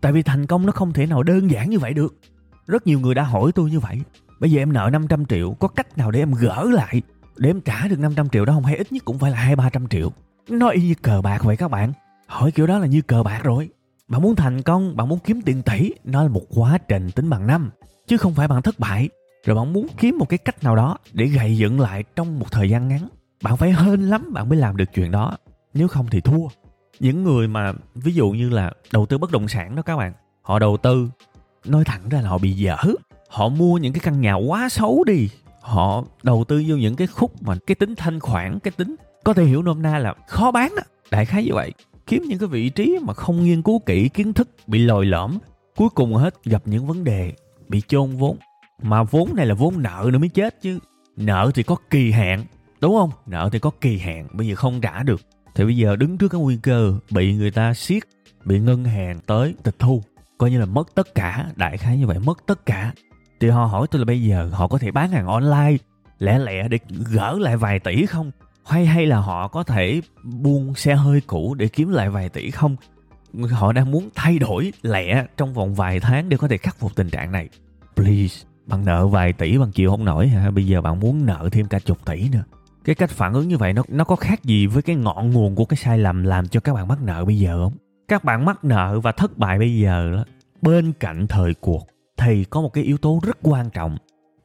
Tại 0.01 0.13
vì 0.13 0.23
thành 0.23 0.47
công 0.47 0.67
nó 0.67 0.73
không 0.73 0.93
thể 0.93 1.07
nào 1.07 1.23
đơn 1.23 1.51
giản 1.51 1.71
như 1.71 1.79
vậy 1.79 1.95
được. 1.95 2.15
Rất 2.67 2.87
nhiều 2.87 3.01
người 3.01 3.15
đã 3.15 3.23
hỏi 3.23 3.53
tôi 3.55 3.71
như 3.71 3.81
vậy. 3.81 4.01
Bây 4.41 4.51
giờ 4.51 4.63
em 4.63 4.73
nợ 4.73 4.91
500 4.93 5.27
triệu, 5.27 5.57
có 5.61 5.69
cách 5.69 5.99
nào 5.99 6.11
để 6.11 6.21
em 6.21 6.33
gỡ 6.33 6.65
lại, 6.73 7.03
để 7.37 7.51
em 7.51 7.61
trả 7.61 7.89
được 7.89 7.99
500 7.99 8.29
triệu 8.29 8.45
đó 8.45 8.53
không? 8.53 8.65
Hay 8.65 8.77
ít 8.77 8.93
nhất 8.93 9.05
cũng 9.05 9.19
phải 9.19 9.31
là 9.31 9.37
hai 9.37 9.57
ba 9.57 9.71
trăm 9.71 9.89
triệu? 9.89 10.13
Nó 10.49 10.69
y 10.69 10.83
như 10.83 10.95
cờ 11.03 11.23
bạc 11.23 11.45
vậy 11.45 11.57
các 11.57 11.71
bạn. 11.71 11.93
Hỏi 12.27 12.51
kiểu 12.51 12.67
đó 12.67 12.79
là 12.79 12.87
như 12.87 13.03
cờ 13.03 13.23
bạc 13.23 13.41
rồi 13.43 13.69
bạn 14.11 14.23
muốn 14.23 14.37
thành 14.37 14.63
công, 14.63 14.97
bạn 14.97 15.09
muốn 15.09 15.19
kiếm 15.19 15.43
tiền 15.43 15.63
tỷ, 15.63 15.93
nó 16.05 16.23
là 16.23 16.29
một 16.29 16.43
quá 16.55 16.79
trình 16.89 17.11
tính 17.11 17.31
bằng 17.31 17.47
năm, 17.47 17.71
chứ 18.07 18.17
không 18.17 18.35
phải 18.35 18.49
bạn 18.49 18.63
thất 18.63 18.79
bại. 18.79 19.09
Rồi 19.45 19.57
bạn 19.57 19.73
muốn 19.73 19.87
kiếm 19.99 20.19
một 20.19 20.29
cái 20.29 20.39
cách 20.39 20.65
nào 20.65 20.77
đó 20.77 20.99
để 21.13 21.27
gầy 21.27 21.57
dựng 21.57 21.81
lại 21.81 22.05
trong 22.17 22.39
một 22.39 22.51
thời 22.51 22.71
gian 22.71 22.89
ngắn. 22.89 23.09
Bạn 23.43 23.57
phải 23.57 23.73
hên 23.73 24.03
lắm 24.03 24.33
bạn 24.33 24.49
mới 24.49 24.59
làm 24.59 24.77
được 24.77 24.85
chuyện 24.95 25.11
đó, 25.11 25.37
nếu 25.75 25.89
không 25.89 26.07
thì 26.11 26.21
thua. 26.21 26.49
Những 27.01 27.25
người 27.25 27.49
mà 27.49 27.73
ví 27.95 28.13
dụ 28.13 28.31
như 28.31 28.49
là 28.49 28.73
đầu 28.93 29.07
tư 29.07 29.19
bất 29.19 29.31
động 29.33 29.49
sản 29.49 29.77
đó 29.77 29.83
các 29.83 29.97
bạn, 29.97 30.13
họ 30.43 30.59
đầu 30.59 30.77
tư, 30.77 31.09
nói 31.65 31.85
thẳng 31.85 32.09
ra 32.09 32.21
là 32.21 32.29
họ 32.29 32.39
bị 32.39 32.53
dở. 32.53 32.77
Họ 33.29 33.49
mua 33.49 33.79
những 33.79 33.93
cái 33.93 34.01
căn 34.01 34.21
nhà 34.21 34.35
quá 34.35 34.69
xấu 34.69 35.05
đi, 35.05 35.29
họ 35.61 36.05
đầu 36.23 36.45
tư 36.49 36.65
vô 36.69 36.77
những 36.77 36.97
cái 36.97 37.07
khúc 37.07 37.43
mà 37.43 37.57
cái 37.67 37.75
tính 37.75 37.95
thanh 37.95 38.21
khoản, 38.21 38.59
cái 38.59 38.73
tính, 38.77 38.97
có 39.25 39.33
thể 39.33 39.45
hiểu 39.45 39.63
nôm 39.63 39.83
na 39.83 39.99
là 39.99 40.15
khó 40.29 40.51
bán 40.51 40.73
đó 40.77 40.83
đại 41.11 41.27
khái 41.27 41.45
như 41.45 41.55
vậy 41.55 41.73
kiếm 42.11 42.25
những 42.29 42.39
cái 42.39 42.49
vị 42.49 42.69
trí 42.69 42.99
mà 43.03 43.15
không 43.15 43.45
nghiên 43.45 43.63
cứu 43.63 43.79
kỹ 43.79 44.09
kiến 44.09 44.33
thức, 44.33 44.49
bị 44.67 44.79
lồi 44.79 45.07
lõm, 45.07 45.39
cuối 45.77 45.89
cùng 45.95 46.15
hết 46.15 46.45
gặp 46.45 46.63
những 46.65 46.87
vấn 46.87 47.05
đề 47.05 47.33
bị 47.69 47.83
chôn 47.89 48.17
vốn. 48.17 48.37
Mà 48.83 49.03
vốn 49.03 49.37
này 49.37 49.47
là 49.47 49.55
vốn 49.55 49.83
nợ 49.83 50.11
nữa 50.13 50.19
mới 50.19 50.29
chết 50.29 50.63
chứ. 50.63 50.79
Nợ 51.17 51.51
thì 51.55 51.63
có 51.63 51.77
kỳ 51.91 52.11
hạn, 52.11 52.45
đúng 52.81 52.97
không? 52.97 53.11
Nợ 53.27 53.49
thì 53.53 53.59
có 53.59 53.71
kỳ 53.81 53.99
hạn, 53.99 54.29
bây 54.33 54.47
giờ 54.47 54.55
không 54.55 54.81
trả 54.81 55.03
được. 55.03 55.21
Thì 55.55 55.65
bây 55.65 55.77
giờ 55.77 55.97
đứng 55.97 56.19
trước 56.19 56.29
cái 56.29 56.41
nguy 56.41 56.57
cơ 56.57 56.95
bị 57.11 57.35
người 57.35 57.51
ta 57.51 57.75
siết, 57.75 58.03
bị 58.45 58.59
ngân 58.59 58.85
hàng 58.85 59.21
tới, 59.27 59.55
tịch 59.63 59.79
thu, 59.79 60.03
coi 60.39 60.51
như 60.51 60.61
là 60.61 60.67
mất 60.67 60.95
tất 60.95 61.15
cả, 61.15 61.47
đại 61.57 61.79
khái 61.79 61.99
như 61.99 62.07
vậy, 62.07 62.19
mất 62.19 62.39
tất 62.47 62.67
cả. 62.67 62.93
Thì 63.41 63.49
họ 63.49 63.65
hỏi 63.65 63.87
tôi 63.91 63.99
là 63.99 64.05
bây 64.05 64.23
giờ 64.23 64.51
họ 64.53 64.69
có 64.69 64.79
thể 64.79 64.91
bán 64.91 65.11
hàng 65.11 65.27
online 65.27 65.77
lẻ 66.19 66.39
lẻ 66.39 66.69
để 66.69 66.79
gỡ 67.13 67.39
lại 67.41 67.57
vài 67.57 67.79
tỷ 67.79 68.07
không? 68.07 68.31
Hay 68.71 68.87
hay 68.87 69.07
là 69.07 69.19
họ 69.19 69.49
có 69.49 69.63
thể 69.63 70.01
buông 70.25 70.75
xe 70.75 70.95
hơi 70.95 71.21
cũ 71.27 71.55
để 71.55 71.69
kiếm 71.69 71.91
lại 71.91 72.11
vài 72.11 72.29
tỷ 72.29 72.51
không? 72.51 72.77
Họ 73.51 73.73
đang 73.73 73.91
muốn 73.91 74.09
thay 74.15 74.39
đổi 74.39 74.73
lẹ 74.83 75.27
trong 75.37 75.55
vòng 75.55 75.75
vài 75.75 76.01
tháng 76.01 76.29
để 76.29 76.37
có 76.37 76.49
thể 76.49 76.57
khắc 76.57 76.77
phục 76.79 76.95
tình 76.95 77.11
trạng 77.11 77.33
này. 77.33 77.49
Please, 77.97 78.47
bạn 78.67 78.85
nợ 78.85 79.07
vài 79.07 79.33
tỷ 79.33 79.59
bằng 79.59 79.73
chịu 79.73 79.91
không 79.91 80.05
nổi 80.05 80.29
hả? 80.29 80.51
Bây 80.51 80.67
giờ 80.67 80.81
bạn 80.81 81.01
muốn 81.01 81.27
nợ 81.27 81.49
thêm 81.53 81.67
cả 81.67 81.79
chục 81.79 81.99
tỷ 82.07 82.29
nữa. 82.29 82.45
Cái 82.85 82.95
cách 82.95 83.11
phản 83.11 83.33
ứng 83.33 83.49
như 83.49 83.57
vậy 83.57 83.73
nó 83.73 83.83
nó 83.89 84.05
có 84.05 84.17
khác 84.17 84.45
gì 84.45 84.67
với 84.67 84.83
cái 84.83 84.97
ngọn 84.97 85.31
nguồn 85.31 85.55
của 85.55 85.65
cái 85.65 85.77
sai 85.77 85.99
lầm 85.99 86.23
làm 86.23 86.49
cho 86.49 86.61
các 86.61 86.75
bạn 86.75 86.89
mắc 86.89 87.03
nợ 87.03 87.25
bây 87.25 87.39
giờ 87.39 87.65
không? 87.65 87.73
Các 88.09 88.25
bạn 88.25 88.45
mắc 88.45 88.65
nợ 88.65 89.01
và 89.01 89.13
thất 89.13 89.39
bại 89.39 89.59
bây 89.59 89.79
giờ 89.79 90.11
đó, 90.17 90.25
bên 90.63 90.93
cạnh 91.01 91.27
thời 91.27 91.55
cuộc 91.55 91.87
thì 92.17 92.45
có 92.45 92.61
một 92.61 92.73
cái 92.73 92.85
yếu 92.85 92.99
tố 92.99 93.21
rất 93.23 93.39
quan 93.43 93.71
trọng. 93.71 93.97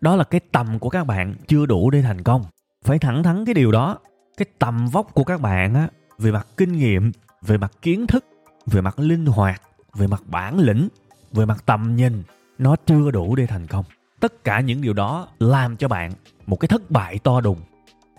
Đó 0.02 0.16
là 0.16 0.24
cái 0.24 0.42
tầm 0.52 0.80
của 0.80 0.90
các 0.90 1.04
bạn 1.04 1.36
chưa 1.48 1.66
đủ 1.66 1.90
để 1.90 2.02
thành 2.02 2.24
công. 2.24 2.44
Phải 2.86 3.00
thẳng 3.00 3.24
thắn 3.24 3.46
cái 3.46 3.54
điều 3.54 3.72
đó 3.72 3.98
cái 4.38 4.46
tầm 4.60 4.88
vóc 4.88 5.14
của 5.14 5.24
các 5.24 5.42
bạn 5.42 5.74
á, 5.74 5.88
về 6.18 6.32
mặt 6.32 6.48
kinh 6.58 6.74
nghiệm, 6.74 7.12
về 7.42 7.58
mặt 7.58 7.72
kiến 7.82 8.08
thức, 8.08 8.26
về 8.66 8.82
mặt 8.82 9.00
linh 9.00 9.26
hoạt, 9.26 9.62
về 9.94 10.08
mặt 10.08 10.24
bản 10.26 10.60
lĩnh, 10.60 10.88
về 11.32 11.46
mặt 11.46 11.64
tầm 11.66 11.96
nhìn, 11.96 12.24
nó 12.58 12.76
chưa 12.86 13.12
đủ 13.12 13.36
để 13.36 13.46
thành 13.46 13.68
công. 13.68 13.86
Tất 14.20 14.44
cả 14.44 14.60
những 14.60 14.82
điều 14.82 14.94
đó 14.94 15.28
làm 15.40 15.78
cho 15.78 15.88
bạn 15.88 16.12
một 16.46 16.60
cái 16.60 16.68
thất 16.68 16.92
bại 16.92 17.20
to 17.20 17.42
đùng. 17.42 17.60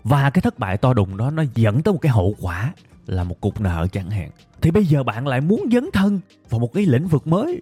Và 0.04 0.30
cái 0.30 0.42
thất 0.42 0.58
bại 0.58 0.76
to 0.76 0.94
đùng 0.94 1.16
đó 1.16 1.30
nó 1.30 1.44
dẫn 1.54 1.82
tới 1.82 1.92
một 1.92 1.98
cái 2.02 2.12
hậu 2.12 2.34
quả 2.40 2.72
là 3.06 3.24
một 3.24 3.40
cục 3.40 3.60
nợ 3.60 3.86
chẳng 3.92 4.10
hạn. 4.10 4.30
Thì 4.60 4.70
bây 4.70 4.86
giờ 4.86 5.02
bạn 5.02 5.26
lại 5.26 5.40
muốn 5.40 5.64
dấn 5.72 5.90
thân 5.92 6.20
vào 6.50 6.60
một 6.60 6.72
cái 6.74 6.86
lĩnh 6.86 7.08
vực 7.08 7.26
mới, 7.26 7.60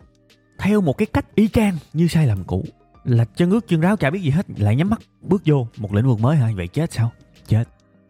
theo 0.59 0.81
một 0.81 0.99
cái 0.99 1.07
cách 1.07 1.35
y 1.35 1.49
chang 1.49 1.77
như 1.93 2.09
sai 2.09 2.27
lầm 2.27 2.45
cũ. 2.45 2.65
Là 3.05 3.25
chân 3.25 3.51
ướt 3.51 3.69
chân 3.69 3.81
ráo 3.81 3.97
chả 3.97 4.11
biết 4.11 4.21
gì 4.21 4.31
hết, 4.31 4.47
lại 4.57 4.77
nhắm 4.77 4.91
mắt 4.91 5.01
bước 5.21 5.43
vô 5.45 5.69
một 5.77 5.95
lĩnh 5.95 6.07
vực 6.07 6.21
mới 6.21 6.37
hả? 6.37 6.51
Vậy 6.57 6.69
chết 6.69 6.93
sao? 6.93 7.13
Chết 7.47 7.65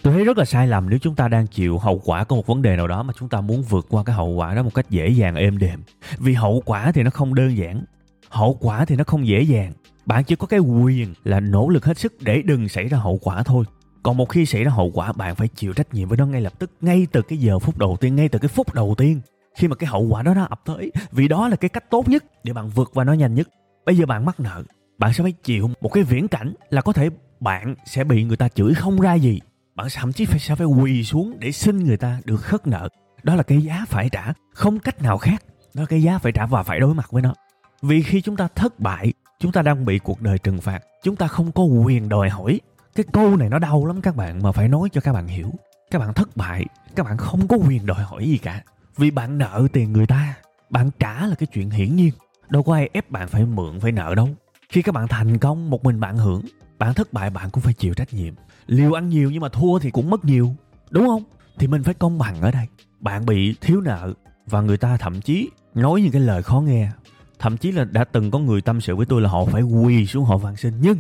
tôi 0.05 0.15
thấy 0.15 0.25
rất 0.25 0.39
là 0.39 0.45
sai 0.45 0.67
lầm 0.67 0.91
nếu 0.91 0.99
chúng 0.99 1.15
ta 1.15 1.29
đang 1.29 1.47
chịu 1.47 1.79
hậu 1.79 2.01
quả 2.05 2.25
của 2.25 2.37
một 2.37 2.47
vấn 2.47 2.63
đề 2.63 2.77
nào 2.77 2.89
đó 2.89 3.03
mà 3.03 3.13
chúng 3.19 3.29
ta 3.29 3.41
muốn 3.41 3.63
vượt 3.63 3.87
qua 3.91 4.05
cái 4.05 4.17
hậu 4.17 4.29
quả 4.29 4.55
đó 4.55 4.63
một 4.63 4.75
cách 4.75 4.91
dễ 4.91 5.09
dàng, 5.09 5.35
êm 5.35 5.59
đềm. 5.59 5.81
Vì 6.19 6.33
hậu 6.33 6.63
quả 6.67 6.93
thì 6.93 7.03
nó 7.03 7.11
không 7.11 7.35
đơn 7.35 7.57
giản. 7.57 7.85
Hậu 8.29 8.59
quả 8.61 8.85
thì 8.85 8.97
nó 8.97 9.05
không 9.05 9.27
dễ 9.27 9.43
dàng. 9.43 9.73
Bạn 10.07 10.25
chỉ 10.25 10.37
có 10.37 10.47
cái 10.47 10.61
quyền 10.61 11.15
là 11.25 11.41
nỗ 11.41 11.69
lực 11.69 11.85
hết 11.85 11.99
sức 11.99 12.15
để 12.21 12.43
đừng 12.43 12.69
xảy 12.69 12.89
ra 12.89 12.99
hậu 12.99 13.19
quả 13.23 13.43
thôi. 13.43 13.65
Còn 14.03 14.17
một 14.17 14.29
khi 14.29 14.47
xảy 14.47 14.65
ra 14.65 14.71
hậu 14.71 14.91
quả, 14.95 15.13
bạn 15.13 15.35
phải 15.35 15.49
chịu 15.49 15.73
trách 15.73 15.95
nhiệm 15.95 16.09
với 16.09 16.19
nó 16.19 16.27
ngay 16.27 16.41
lập 16.41 16.53
tức, 16.59 16.71
ngay 16.81 17.07
từ 17.13 17.23
cái 17.23 17.39
giờ 17.39 17.59
phút 17.59 17.79
đầu 17.79 17.97
tiên, 18.01 18.17
ngay 18.17 18.29
từ 18.29 18.39
cái 18.39 18.49
phút 18.49 18.75
đầu 18.75 18.95
tiên. 18.99 19.21
Khi 19.57 19.69
mà 19.69 19.77
cái 19.77 19.87
hậu 19.87 20.03
quả 20.03 20.23
đó 20.23 20.35
nó 20.35 20.45
ập 20.45 20.61
tới, 20.65 20.93
vì 21.13 21.29
đó 21.29 21.49
là 21.49 21.57
cái 21.57 21.69
cách 21.69 21.91
tốt 21.91 22.09
nhất 22.09 22.25
để 22.45 22.53
bạn 22.53 22.69
vượt 22.69 22.91
qua 22.95 23.05
nó 23.05 23.13
nhanh 23.13 23.35
nhất. 23.35 23.49
Bây 23.87 23.97
giờ 23.97 24.07
bạn 24.07 24.25
mắc 24.25 24.41
nợ, 24.41 24.63
bạn 24.99 25.13
sẽ 25.13 25.23
phải 25.23 25.33
chịu 25.33 25.71
một 25.81 25.89
cái 25.93 26.05
viễn 26.05 26.29
cảnh 26.29 26.55
là 26.71 26.81
có 26.81 26.93
thể 26.93 27.11
bạn 27.41 27.75
sẽ 27.87 28.05
bị 28.05 28.25
người 28.25 28.37
ta 28.37 28.49
chửi 28.49 28.75
không 28.75 29.01
ra 29.01 29.15
gì 29.15 29.41
bạn 29.75 29.87
thậm 29.95 30.13
chí 30.13 30.25
phải, 30.25 30.39
sẽ 30.39 30.55
phải 30.55 30.67
quỳ 30.67 31.05
xuống 31.05 31.37
để 31.39 31.53
xin 31.53 31.85
người 31.85 31.97
ta 31.97 32.21
được 32.25 32.37
khất 32.37 32.67
nợ. 32.67 32.89
Đó 33.23 33.35
là 33.35 33.43
cái 33.43 33.63
giá 33.63 33.85
phải 33.89 34.09
trả, 34.13 34.33
không 34.53 34.79
cách 34.79 35.03
nào 35.03 35.19
khác. 35.19 35.43
Đó 35.75 35.83
là 35.83 35.87
cái 35.87 36.03
giá 36.03 36.19
phải 36.19 36.33
trả 36.33 36.47
và 36.47 36.63
phải 36.63 36.81
đối 36.81 36.95
mặt 36.95 37.11
với 37.11 37.23
nó. 37.23 37.35
Vì 37.83 38.03
khi 38.03 38.21
chúng 38.21 38.37
ta 38.37 38.49
thất 38.55 38.81
bại, 38.81 39.13
chúng 39.41 39.53
ta 39.53 39.63
đang 39.63 39.85
bị 39.85 39.99
cuộc 39.99 40.21
đời 40.21 40.39
trừng 40.39 40.61
phạt, 40.61 40.83
chúng 41.03 41.17
ta 41.17 41.27
không 41.27 41.53
có 41.53 41.63
quyền 41.63 42.09
đòi 42.09 42.31
hỏi. 42.31 42.61
Cái 42.95 43.05
câu 43.13 43.37
này 43.37 43.49
nó 43.49 43.59
đau 43.59 43.87
lắm 43.87 44.01
các 44.01 44.17
bạn, 44.17 44.43
mà 44.43 44.53
phải 44.53 44.69
nói 44.69 44.89
cho 44.93 45.01
các 45.01 45.13
bạn 45.13 45.27
hiểu. 45.27 45.51
Các 45.91 45.99
bạn 45.99 46.15
thất 46.15 46.37
bại, 46.37 46.67
các 46.95 47.07
bạn 47.07 47.17
không 47.17 47.49
có 47.49 47.57
quyền 47.57 47.87
đòi 47.87 48.03
hỏi 48.03 48.27
gì 48.27 48.39
cả. 48.39 48.63
Vì 48.97 49.11
bạn 49.11 49.39
nợ 49.39 49.67
tiền 49.73 49.93
người 49.93 50.07
ta, 50.07 50.35
bạn 50.71 50.91
trả 50.99 51.27
là 51.27 51.35
cái 51.35 51.47
chuyện 51.47 51.71
hiển 51.71 51.97
nhiên. 51.97 52.11
Đâu 52.49 52.63
có 52.63 52.75
ai 52.75 52.91
ép 52.93 53.11
bạn 53.11 53.29
phải 53.29 53.45
mượn, 53.45 53.81
phải 53.81 53.93
nợ 53.93 54.15
đâu. 54.15 54.29
Khi 54.69 54.83
các 54.83 54.95
bạn 54.95 55.09
thành 55.09 55.39
công, 55.39 55.71
một 55.71 55.85
mình 55.85 56.01
bạn 56.01 56.17
hưởng, 56.17 56.43
bạn 56.79 56.95
thất 56.95 57.13
bại, 57.13 57.31
bạn 57.31 57.51
cũng 57.51 57.63
phải 57.63 57.75
chịu 57.75 57.95
trách 57.95 58.15
nhiệm 58.15 58.35
liều 58.67 58.93
ăn 58.93 59.09
nhiều 59.09 59.31
nhưng 59.31 59.41
mà 59.41 59.49
thua 59.49 59.79
thì 59.79 59.91
cũng 59.91 60.11
mất 60.11 60.25
nhiều, 60.25 60.55
đúng 60.91 61.07
không? 61.07 61.23
Thì 61.59 61.67
mình 61.67 61.83
phải 61.83 61.95
công 61.95 62.19
bằng 62.19 62.41
ở 62.41 62.51
đây. 62.51 62.67
Bạn 63.01 63.27
bị 63.27 63.55
thiếu 63.61 63.81
nợ 63.81 64.13
và 64.47 64.61
người 64.61 64.77
ta 64.77 64.97
thậm 64.97 65.21
chí 65.21 65.51
nói 65.75 66.01
những 66.01 66.13
cái 66.13 66.23
lời 66.23 66.43
khó 66.43 66.61
nghe. 66.61 66.91
Thậm 67.39 67.57
chí 67.57 67.73
là 67.73 67.85
đã 67.85 68.05
từng 68.05 68.31
có 68.31 68.39
người 68.39 68.61
tâm 68.61 68.81
sự 68.81 68.97
với 68.97 69.07
tôi 69.07 69.21
là 69.21 69.29
họ 69.29 69.45
phải 69.45 69.63
quỳ 69.63 70.07
xuống 70.07 70.25
họ 70.25 70.37
van 70.37 70.57
xin 70.57 70.75
nhưng 70.81 70.99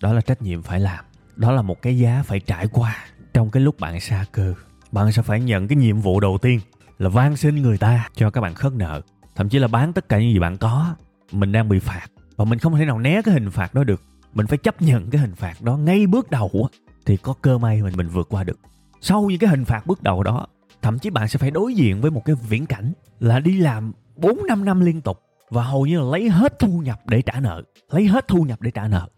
đó 0.00 0.12
là 0.12 0.20
trách 0.20 0.42
nhiệm 0.42 0.62
phải 0.62 0.80
làm. 0.80 1.04
Đó 1.36 1.52
là 1.52 1.62
một 1.62 1.82
cái 1.82 1.98
giá 1.98 2.22
phải 2.26 2.40
trải 2.40 2.68
qua 2.68 2.96
trong 3.34 3.50
cái 3.50 3.62
lúc 3.62 3.80
bạn 3.80 4.00
xa 4.00 4.24
cơ. 4.32 4.54
Bạn 4.92 5.12
sẽ 5.12 5.22
phải 5.22 5.40
nhận 5.40 5.68
cái 5.68 5.76
nhiệm 5.76 6.00
vụ 6.00 6.20
đầu 6.20 6.38
tiên 6.42 6.60
là 6.98 7.08
van 7.08 7.36
xin 7.36 7.62
người 7.62 7.78
ta 7.78 8.08
cho 8.14 8.30
các 8.30 8.40
bạn 8.40 8.54
khất 8.54 8.72
nợ. 8.72 9.00
Thậm 9.34 9.48
chí 9.48 9.58
là 9.58 9.68
bán 9.68 9.92
tất 9.92 10.08
cả 10.08 10.18
những 10.18 10.32
gì 10.32 10.38
bạn 10.38 10.56
có. 10.56 10.94
Mình 11.32 11.52
đang 11.52 11.68
bị 11.68 11.78
phạt 11.78 12.06
và 12.36 12.44
mình 12.44 12.58
không 12.58 12.76
thể 12.76 12.84
nào 12.84 12.98
né 12.98 13.22
cái 13.22 13.34
hình 13.34 13.50
phạt 13.50 13.74
đó 13.74 13.84
được. 13.84 14.02
Mình 14.34 14.46
phải 14.46 14.58
chấp 14.58 14.82
nhận 14.82 15.10
cái 15.10 15.20
hình 15.20 15.34
phạt 15.34 15.62
đó 15.62 15.76
ngay 15.76 16.06
bước 16.06 16.30
đầu 16.30 16.68
thì 17.06 17.16
có 17.16 17.34
cơ 17.42 17.58
may 17.58 17.82
mình 17.82 17.96
mình 17.96 18.08
vượt 18.08 18.28
qua 18.30 18.44
được. 18.44 18.58
Sau 19.00 19.22
những 19.22 19.38
cái 19.38 19.50
hình 19.50 19.64
phạt 19.64 19.86
bước 19.86 20.02
đầu 20.02 20.22
đó, 20.22 20.46
thậm 20.82 20.98
chí 20.98 21.10
bạn 21.10 21.28
sẽ 21.28 21.38
phải 21.38 21.50
đối 21.50 21.74
diện 21.74 22.00
với 22.00 22.10
một 22.10 22.24
cái 22.24 22.36
viễn 22.48 22.66
cảnh 22.66 22.92
là 23.20 23.40
đi 23.40 23.58
làm 23.58 23.92
4 24.16 24.38
năm 24.48 24.64
năm 24.64 24.80
liên 24.80 25.00
tục 25.00 25.20
và 25.50 25.62
hầu 25.62 25.86
như 25.86 25.98
là 25.98 26.04
lấy 26.04 26.28
hết 26.28 26.58
thu 26.58 26.80
nhập 26.84 27.00
để 27.06 27.22
trả 27.22 27.40
nợ, 27.40 27.62
lấy 27.90 28.06
hết 28.06 28.28
thu 28.28 28.42
nhập 28.42 28.60
để 28.60 28.70
trả 28.70 28.88
nợ. 28.88 29.08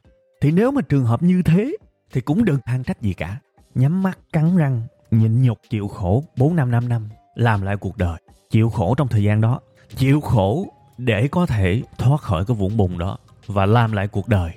Thì 0.41 0.51
nếu 0.51 0.71
mà 0.71 0.83
trường 0.83 1.05
hợp 1.05 1.23
như 1.23 1.43
thế 1.43 1.77
thì 2.13 2.21
cũng 2.21 2.45
đừng 2.45 2.59
than 2.65 2.83
trách 2.85 3.03
gì 3.03 3.13
cả. 3.13 3.41
Nhắm 3.75 4.03
mắt, 4.03 4.19
cắn 4.33 4.57
răng, 4.57 4.83
nhịn 5.11 5.43
nhục, 5.43 5.59
chịu 5.71 5.89
khổ 5.89 6.25
4 6.37 6.57
năm 6.57 6.71
5 6.71 6.89
năm, 6.89 7.09
làm 7.35 7.63
lại 7.63 7.77
cuộc 7.77 7.97
đời. 7.97 8.19
Chịu 8.51 8.71
khổ 8.71 8.95
trong 8.95 9.09
thời 9.09 9.23
gian 9.23 9.41
đó. 9.41 9.61
Chịu 9.97 10.21
khổ 10.21 10.67
để 10.99 11.29
có 11.29 11.47
thể 11.47 11.83
thoát 11.99 12.21
khỏi 12.21 12.45
cái 12.45 12.57
vũng 12.57 12.77
bùn 12.77 12.99
đó 12.99 13.19
và 13.47 13.67
làm 13.67 13.93
lại 13.93 14.09
cuộc 14.09 14.29
đời. 14.29 14.53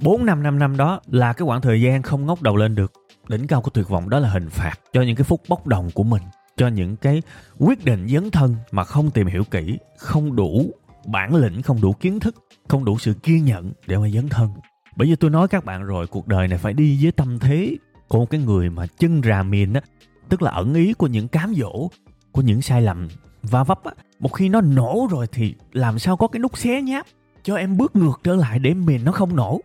4 0.00 0.26
năm 0.26 0.42
5 0.42 0.58
năm 0.58 0.76
đó 0.76 1.00
là 1.10 1.32
cái 1.32 1.46
khoảng 1.46 1.60
thời 1.60 1.82
gian 1.82 2.02
không 2.02 2.26
ngóc 2.26 2.42
đầu 2.42 2.56
lên 2.56 2.74
được. 2.74 2.92
Đỉnh 3.28 3.46
cao 3.46 3.60
của 3.62 3.70
tuyệt 3.70 3.88
vọng 3.88 4.10
đó 4.10 4.18
là 4.18 4.28
hình 4.28 4.50
phạt 4.50 4.74
cho 4.92 5.02
những 5.02 5.16
cái 5.16 5.24
phút 5.24 5.42
bốc 5.48 5.66
đồng 5.66 5.90
của 5.90 6.02
mình, 6.02 6.22
cho 6.56 6.68
những 6.68 6.96
cái 6.96 7.22
quyết 7.58 7.84
định 7.84 8.08
dấn 8.08 8.30
thân 8.30 8.56
mà 8.70 8.84
không 8.84 9.10
tìm 9.10 9.26
hiểu 9.26 9.44
kỹ, 9.44 9.78
không 9.98 10.36
đủ 10.36 10.70
bản 11.06 11.34
lĩnh, 11.34 11.62
không 11.62 11.80
đủ 11.80 11.92
kiến 11.92 12.20
thức, 12.20 12.34
không 12.68 12.84
đủ 12.84 12.98
sự 12.98 13.14
kiên 13.14 13.44
nhẫn 13.44 13.72
để 13.86 13.98
mà 13.98 14.08
dấn 14.08 14.28
thân. 14.28 14.50
Bởi 14.96 15.08
vì 15.08 15.16
tôi 15.16 15.30
nói 15.30 15.48
các 15.48 15.64
bạn 15.64 15.84
rồi, 15.84 16.06
cuộc 16.06 16.28
đời 16.28 16.48
này 16.48 16.58
phải 16.58 16.72
đi 16.72 16.98
với 17.02 17.12
tâm 17.12 17.38
thế 17.38 17.76
của 18.08 18.18
một 18.18 18.30
cái 18.30 18.40
người 18.40 18.70
mà 18.70 18.86
chân 18.86 19.22
rà 19.24 19.42
mìn 19.42 19.72
á, 19.72 19.80
tức 20.28 20.42
là 20.42 20.50
ẩn 20.50 20.74
ý 20.74 20.92
của 20.92 21.06
những 21.06 21.28
cám 21.28 21.54
dỗ, 21.54 21.88
của 22.32 22.42
những 22.42 22.62
sai 22.62 22.82
lầm 22.82 23.08
va 23.42 23.64
vấp 23.64 23.84
á. 23.84 23.92
Một 24.20 24.32
khi 24.32 24.48
nó 24.48 24.60
nổ 24.60 25.08
rồi 25.10 25.26
thì 25.32 25.54
làm 25.72 25.98
sao 25.98 26.16
có 26.16 26.28
cái 26.28 26.40
nút 26.40 26.58
xé 26.58 26.82
nháp 26.82 27.06
cho 27.42 27.56
em 27.56 27.76
bước 27.76 27.96
ngược 27.96 28.20
trở 28.24 28.34
lại 28.34 28.58
để 28.58 28.74
mìn 28.74 29.04
nó 29.04 29.12
không 29.12 29.36
nổ? 29.36 29.60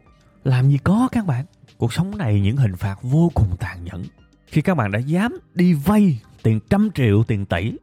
Làm 0.47 0.69
gì 0.69 0.77
có 0.77 1.09
các 1.11 1.25
bạn. 1.25 1.45
Cuộc 1.77 1.93
sống 1.93 2.17
này 2.17 2.41
những 2.41 2.57
hình 2.57 2.75
phạt 2.75 2.99
vô 3.01 3.31
cùng 3.33 3.57
tàn 3.59 3.83
nhẫn. 3.83 4.03
Khi 4.47 4.61
các 4.61 4.75
bạn 4.75 4.91
đã 4.91 4.99
dám 4.99 5.37
đi 5.53 5.73
vay 5.73 6.21
tiền 6.43 6.59
trăm 6.69 6.89
triệu, 6.95 7.23
tiền 7.23 7.45
tỷ, 7.45 7.73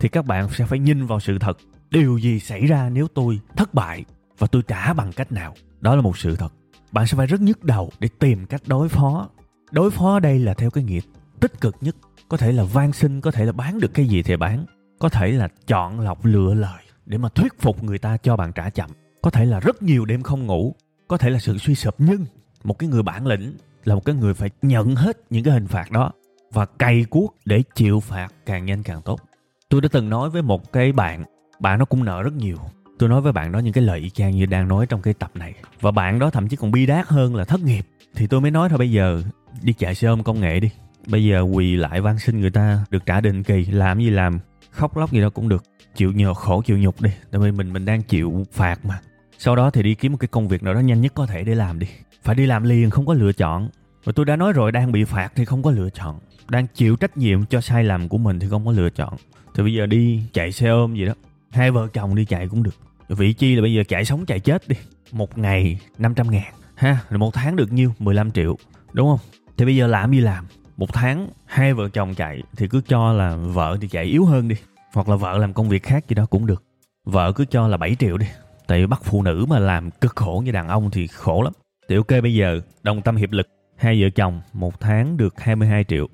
thì 0.00 0.08
các 0.08 0.26
bạn 0.26 0.48
sẽ 0.52 0.66
phải 0.66 0.78
nhìn 0.78 1.06
vào 1.06 1.20
sự 1.20 1.38
thật. 1.38 1.58
Điều 1.90 2.18
gì 2.18 2.40
xảy 2.40 2.66
ra 2.66 2.88
nếu 2.88 3.08
tôi 3.08 3.40
thất 3.56 3.74
bại 3.74 4.04
và 4.38 4.46
tôi 4.46 4.62
trả 4.62 4.92
bằng 4.92 5.12
cách 5.12 5.32
nào? 5.32 5.54
Đó 5.80 5.96
là 5.96 6.02
một 6.02 6.18
sự 6.18 6.36
thật. 6.36 6.52
Bạn 6.92 7.06
sẽ 7.06 7.16
phải 7.16 7.26
rất 7.26 7.40
nhức 7.40 7.64
đầu 7.64 7.90
để 8.00 8.08
tìm 8.18 8.46
cách 8.46 8.62
đối 8.66 8.88
phó. 8.88 9.28
Đối 9.70 9.90
phó 9.90 10.20
đây 10.20 10.38
là 10.38 10.54
theo 10.54 10.70
cái 10.70 10.84
nghĩa 10.84 11.00
tích 11.40 11.60
cực 11.60 11.76
nhất. 11.80 11.96
Có 12.28 12.36
thể 12.36 12.52
là 12.52 12.64
van 12.64 12.92
xin, 12.92 13.20
có 13.20 13.30
thể 13.30 13.44
là 13.44 13.52
bán 13.52 13.80
được 13.80 13.94
cái 13.94 14.06
gì 14.06 14.22
thì 14.22 14.36
bán. 14.36 14.64
Có 14.98 15.08
thể 15.08 15.32
là 15.32 15.48
chọn 15.66 16.00
lọc 16.00 16.24
lựa 16.24 16.54
lời 16.54 16.82
để 17.06 17.18
mà 17.18 17.28
thuyết 17.28 17.60
phục 17.60 17.84
người 17.84 17.98
ta 17.98 18.16
cho 18.16 18.36
bạn 18.36 18.52
trả 18.52 18.70
chậm. 18.70 18.90
Có 19.22 19.30
thể 19.30 19.44
là 19.44 19.60
rất 19.60 19.82
nhiều 19.82 20.04
đêm 20.04 20.22
không 20.22 20.46
ngủ 20.46 20.74
có 21.08 21.16
thể 21.16 21.30
là 21.30 21.38
sự 21.38 21.58
suy 21.58 21.74
sụp, 21.74 21.94
nhưng 21.98 22.26
một 22.64 22.78
cái 22.78 22.88
người 22.88 23.02
bản 23.02 23.26
lĩnh 23.26 23.52
là 23.84 23.94
một 23.94 24.04
cái 24.04 24.14
người 24.14 24.34
phải 24.34 24.50
nhận 24.62 24.96
hết 24.96 25.16
những 25.30 25.44
cái 25.44 25.54
hình 25.54 25.66
phạt 25.66 25.90
đó 25.90 26.12
và 26.52 26.66
cày 26.66 27.04
cuốc 27.10 27.36
để 27.44 27.62
chịu 27.74 28.00
phạt 28.00 28.28
càng 28.46 28.64
nhanh 28.64 28.82
càng 28.82 29.02
tốt. 29.02 29.20
Tôi 29.68 29.80
đã 29.80 29.88
từng 29.92 30.10
nói 30.10 30.30
với 30.30 30.42
một 30.42 30.72
cái 30.72 30.92
bạn 30.92 31.24
bạn 31.60 31.78
nó 31.78 31.84
cũng 31.84 32.04
nợ 32.04 32.22
rất 32.22 32.32
nhiều. 32.32 32.56
Tôi 32.98 33.08
nói 33.08 33.20
với 33.20 33.32
bạn 33.32 33.52
đó 33.52 33.58
những 33.58 33.72
cái 33.72 33.84
lời 33.84 34.00
y 34.00 34.10
chang 34.10 34.36
như 34.36 34.46
đang 34.46 34.68
nói 34.68 34.86
trong 34.86 35.02
cái 35.02 35.14
tập 35.14 35.30
này. 35.34 35.54
Và 35.80 35.90
bạn 35.90 36.18
đó 36.18 36.30
thậm 36.30 36.48
chí 36.48 36.56
còn 36.56 36.70
bi 36.70 36.86
đát 36.86 37.08
hơn 37.08 37.36
là 37.36 37.44
thất 37.44 37.60
nghiệp. 37.60 37.86
Thì 38.14 38.26
tôi 38.26 38.40
mới 38.40 38.50
nói 38.50 38.68
thôi, 38.68 38.78
bây 38.78 38.90
giờ 38.90 39.22
đi 39.62 39.72
chạy 39.72 39.94
xe 39.94 40.08
ôm 40.08 40.22
công 40.22 40.40
nghệ 40.40 40.60
đi. 40.60 40.70
Bây 41.06 41.24
giờ 41.24 41.40
quỳ 41.40 41.76
lại 41.76 42.00
van 42.00 42.18
xin 42.18 42.40
người 42.40 42.50
ta 42.50 42.84
được 42.90 43.06
trả 43.06 43.20
định 43.20 43.42
kỳ, 43.42 43.64
làm 43.64 43.98
gì 43.98 44.10
làm, 44.10 44.38
khóc 44.70 44.96
lóc 44.96 45.12
gì 45.12 45.20
đó 45.20 45.30
cũng 45.30 45.48
được. 45.48 45.64
Chịu 45.96 46.12
nhờ 46.12 46.34
khổ, 46.34 46.62
chịu 46.62 46.78
nhục 46.78 47.00
đi. 47.00 47.10
Tại 47.30 47.40
vì 47.40 47.50
mình 47.52 47.72
mình 47.72 47.84
đang 47.84 48.02
chịu 48.02 48.44
phạt 48.52 48.84
mà 48.84 49.00
sau 49.38 49.56
đó 49.56 49.70
thì 49.70 49.82
đi 49.82 49.94
kiếm 49.94 50.12
một 50.12 50.18
cái 50.20 50.28
công 50.28 50.48
việc 50.48 50.62
nào 50.62 50.74
đó 50.74 50.80
nhanh 50.80 51.00
nhất 51.00 51.12
có 51.14 51.26
thể 51.26 51.44
để 51.44 51.54
làm 51.54 51.78
đi. 51.78 51.86
Phải 52.22 52.34
đi 52.34 52.46
làm 52.46 52.62
liền, 52.62 52.90
không 52.90 53.06
có 53.06 53.14
lựa 53.14 53.32
chọn. 53.32 53.68
Và 54.04 54.12
tôi 54.16 54.26
đã 54.26 54.36
nói 54.36 54.52
rồi, 54.52 54.72
đang 54.72 54.92
bị 54.92 55.04
phạt 55.04 55.32
thì 55.34 55.44
không 55.44 55.62
có 55.62 55.70
lựa 55.70 55.90
chọn. 55.90 56.18
Đang 56.48 56.66
chịu 56.74 56.96
trách 56.96 57.16
nhiệm 57.16 57.46
cho 57.46 57.60
sai 57.60 57.84
lầm 57.84 58.08
của 58.08 58.18
mình 58.18 58.38
thì 58.38 58.48
không 58.48 58.66
có 58.66 58.72
lựa 58.72 58.90
chọn. 58.90 59.14
Thì 59.54 59.62
bây 59.62 59.74
giờ 59.74 59.86
đi 59.86 60.22
chạy 60.32 60.52
xe 60.52 60.68
ôm 60.68 60.94
gì 60.94 61.04
đó. 61.04 61.12
Hai 61.50 61.70
vợ 61.70 61.88
chồng 61.92 62.14
đi 62.14 62.24
chạy 62.24 62.48
cũng 62.48 62.62
được. 62.62 62.74
Vị 63.08 63.32
chi 63.32 63.54
là 63.54 63.62
bây 63.62 63.74
giờ 63.74 63.82
chạy 63.88 64.04
sống 64.04 64.26
chạy 64.26 64.40
chết 64.40 64.68
đi. 64.68 64.76
Một 65.12 65.38
ngày 65.38 65.80
500 65.98 66.30
ngàn, 66.30 66.54
ha 66.74 66.98
rồi 67.10 67.18
một 67.18 67.34
tháng 67.34 67.56
được 67.56 67.72
nhiêu? 67.72 67.94
15 67.98 68.30
triệu, 68.30 68.56
đúng 68.92 69.08
không? 69.08 69.18
Thì 69.56 69.64
bây 69.64 69.76
giờ 69.76 69.86
làm 69.86 70.12
gì 70.12 70.20
làm? 70.20 70.46
Một 70.76 70.92
tháng 70.92 71.28
hai 71.46 71.74
vợ 71.74 71.88
chồng 71.88 72.14
chạy 72.14 72.42
thì 72.56 72.68
cứ 72.68 72.80
cho 72.88 73.12
là 73.12 73.36
vợ 73.36 73.78
thì 73.80 73.88
chạy 73.88 74.04
yếu 74.04 74.24
hơn 74.24 74.48
đi. 74.48 74.56
Hoặc 74.94 75.08
là 75.08 75.16
vợ 75.16 75.38
làm 75.38 75.52
công 75.52 75.68
việc 75.68 75.82
khác 75.82 76.08
gì 76.08 76.14
đó 76.14 76.26
cũng 76.26 76.46
được. 76.46 76.64
Vợ 77.04 77.32
cứ 77.32 77.44
cho 77.44 77.68
là 77.68 77.76
7 77.76 77.96
triệu 77.98 78.18
đi 78.18 78.26
tại 78.66 78.80
vì 78.80 78.86
bắt 78.86 79.00
phụ 79.04 79.22
nữ 79.22 79.46
mà 79.48 79.58
làm 79.58 79.90
cực 79.90 80.16
khổ 80.16 80.42
như 80.44 80.52
đàn 80.52 80.68
ông 80.68 80.90
thì 80.90 81.06
khổ 81.06 81.42
lắm. 81.42 81.52
Thì 81.88 81.96
ok 81.96 82.22
bây 82.22 82.34
giờ 82.34 82.60
đồng 82.82 83.02
tâm 83.02 83.16
hiệp 83.16 83.32
lực. 83.32 83.48
Hai 83.76 84.02
vợ 84.02 84.08
chồng 84.10 84.40
một 84.52 84.80
tháng 84.80 85.16
được 85.16 85.40
22 85.40 85.84
triệu. 85.84 86.06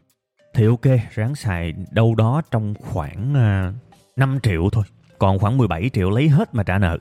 Thì 0.55 0.67
ok 0.67 1.01
ráng 1.15 1.35
xài 1.35 1.75
đâu 1.91 2.15
đó 2.15 2.43
trong 2.51 2.75
khoảng 2.81 3.35
à, 3.35 3.69
uh, 3.69 4.19
5 4.19 4.39
triệu 4.43 4.71
thôi. 4.73 4.85
Còn 5.19 5.39
khoảng 5.39 5.57
17 5.57 5.91
triệu 5.93 6.11
lấy 6.11 6.29
hết 6.29 6.55
mà 6.55 6.63
trả 6.63 6.79
nợ. 6.79 6.99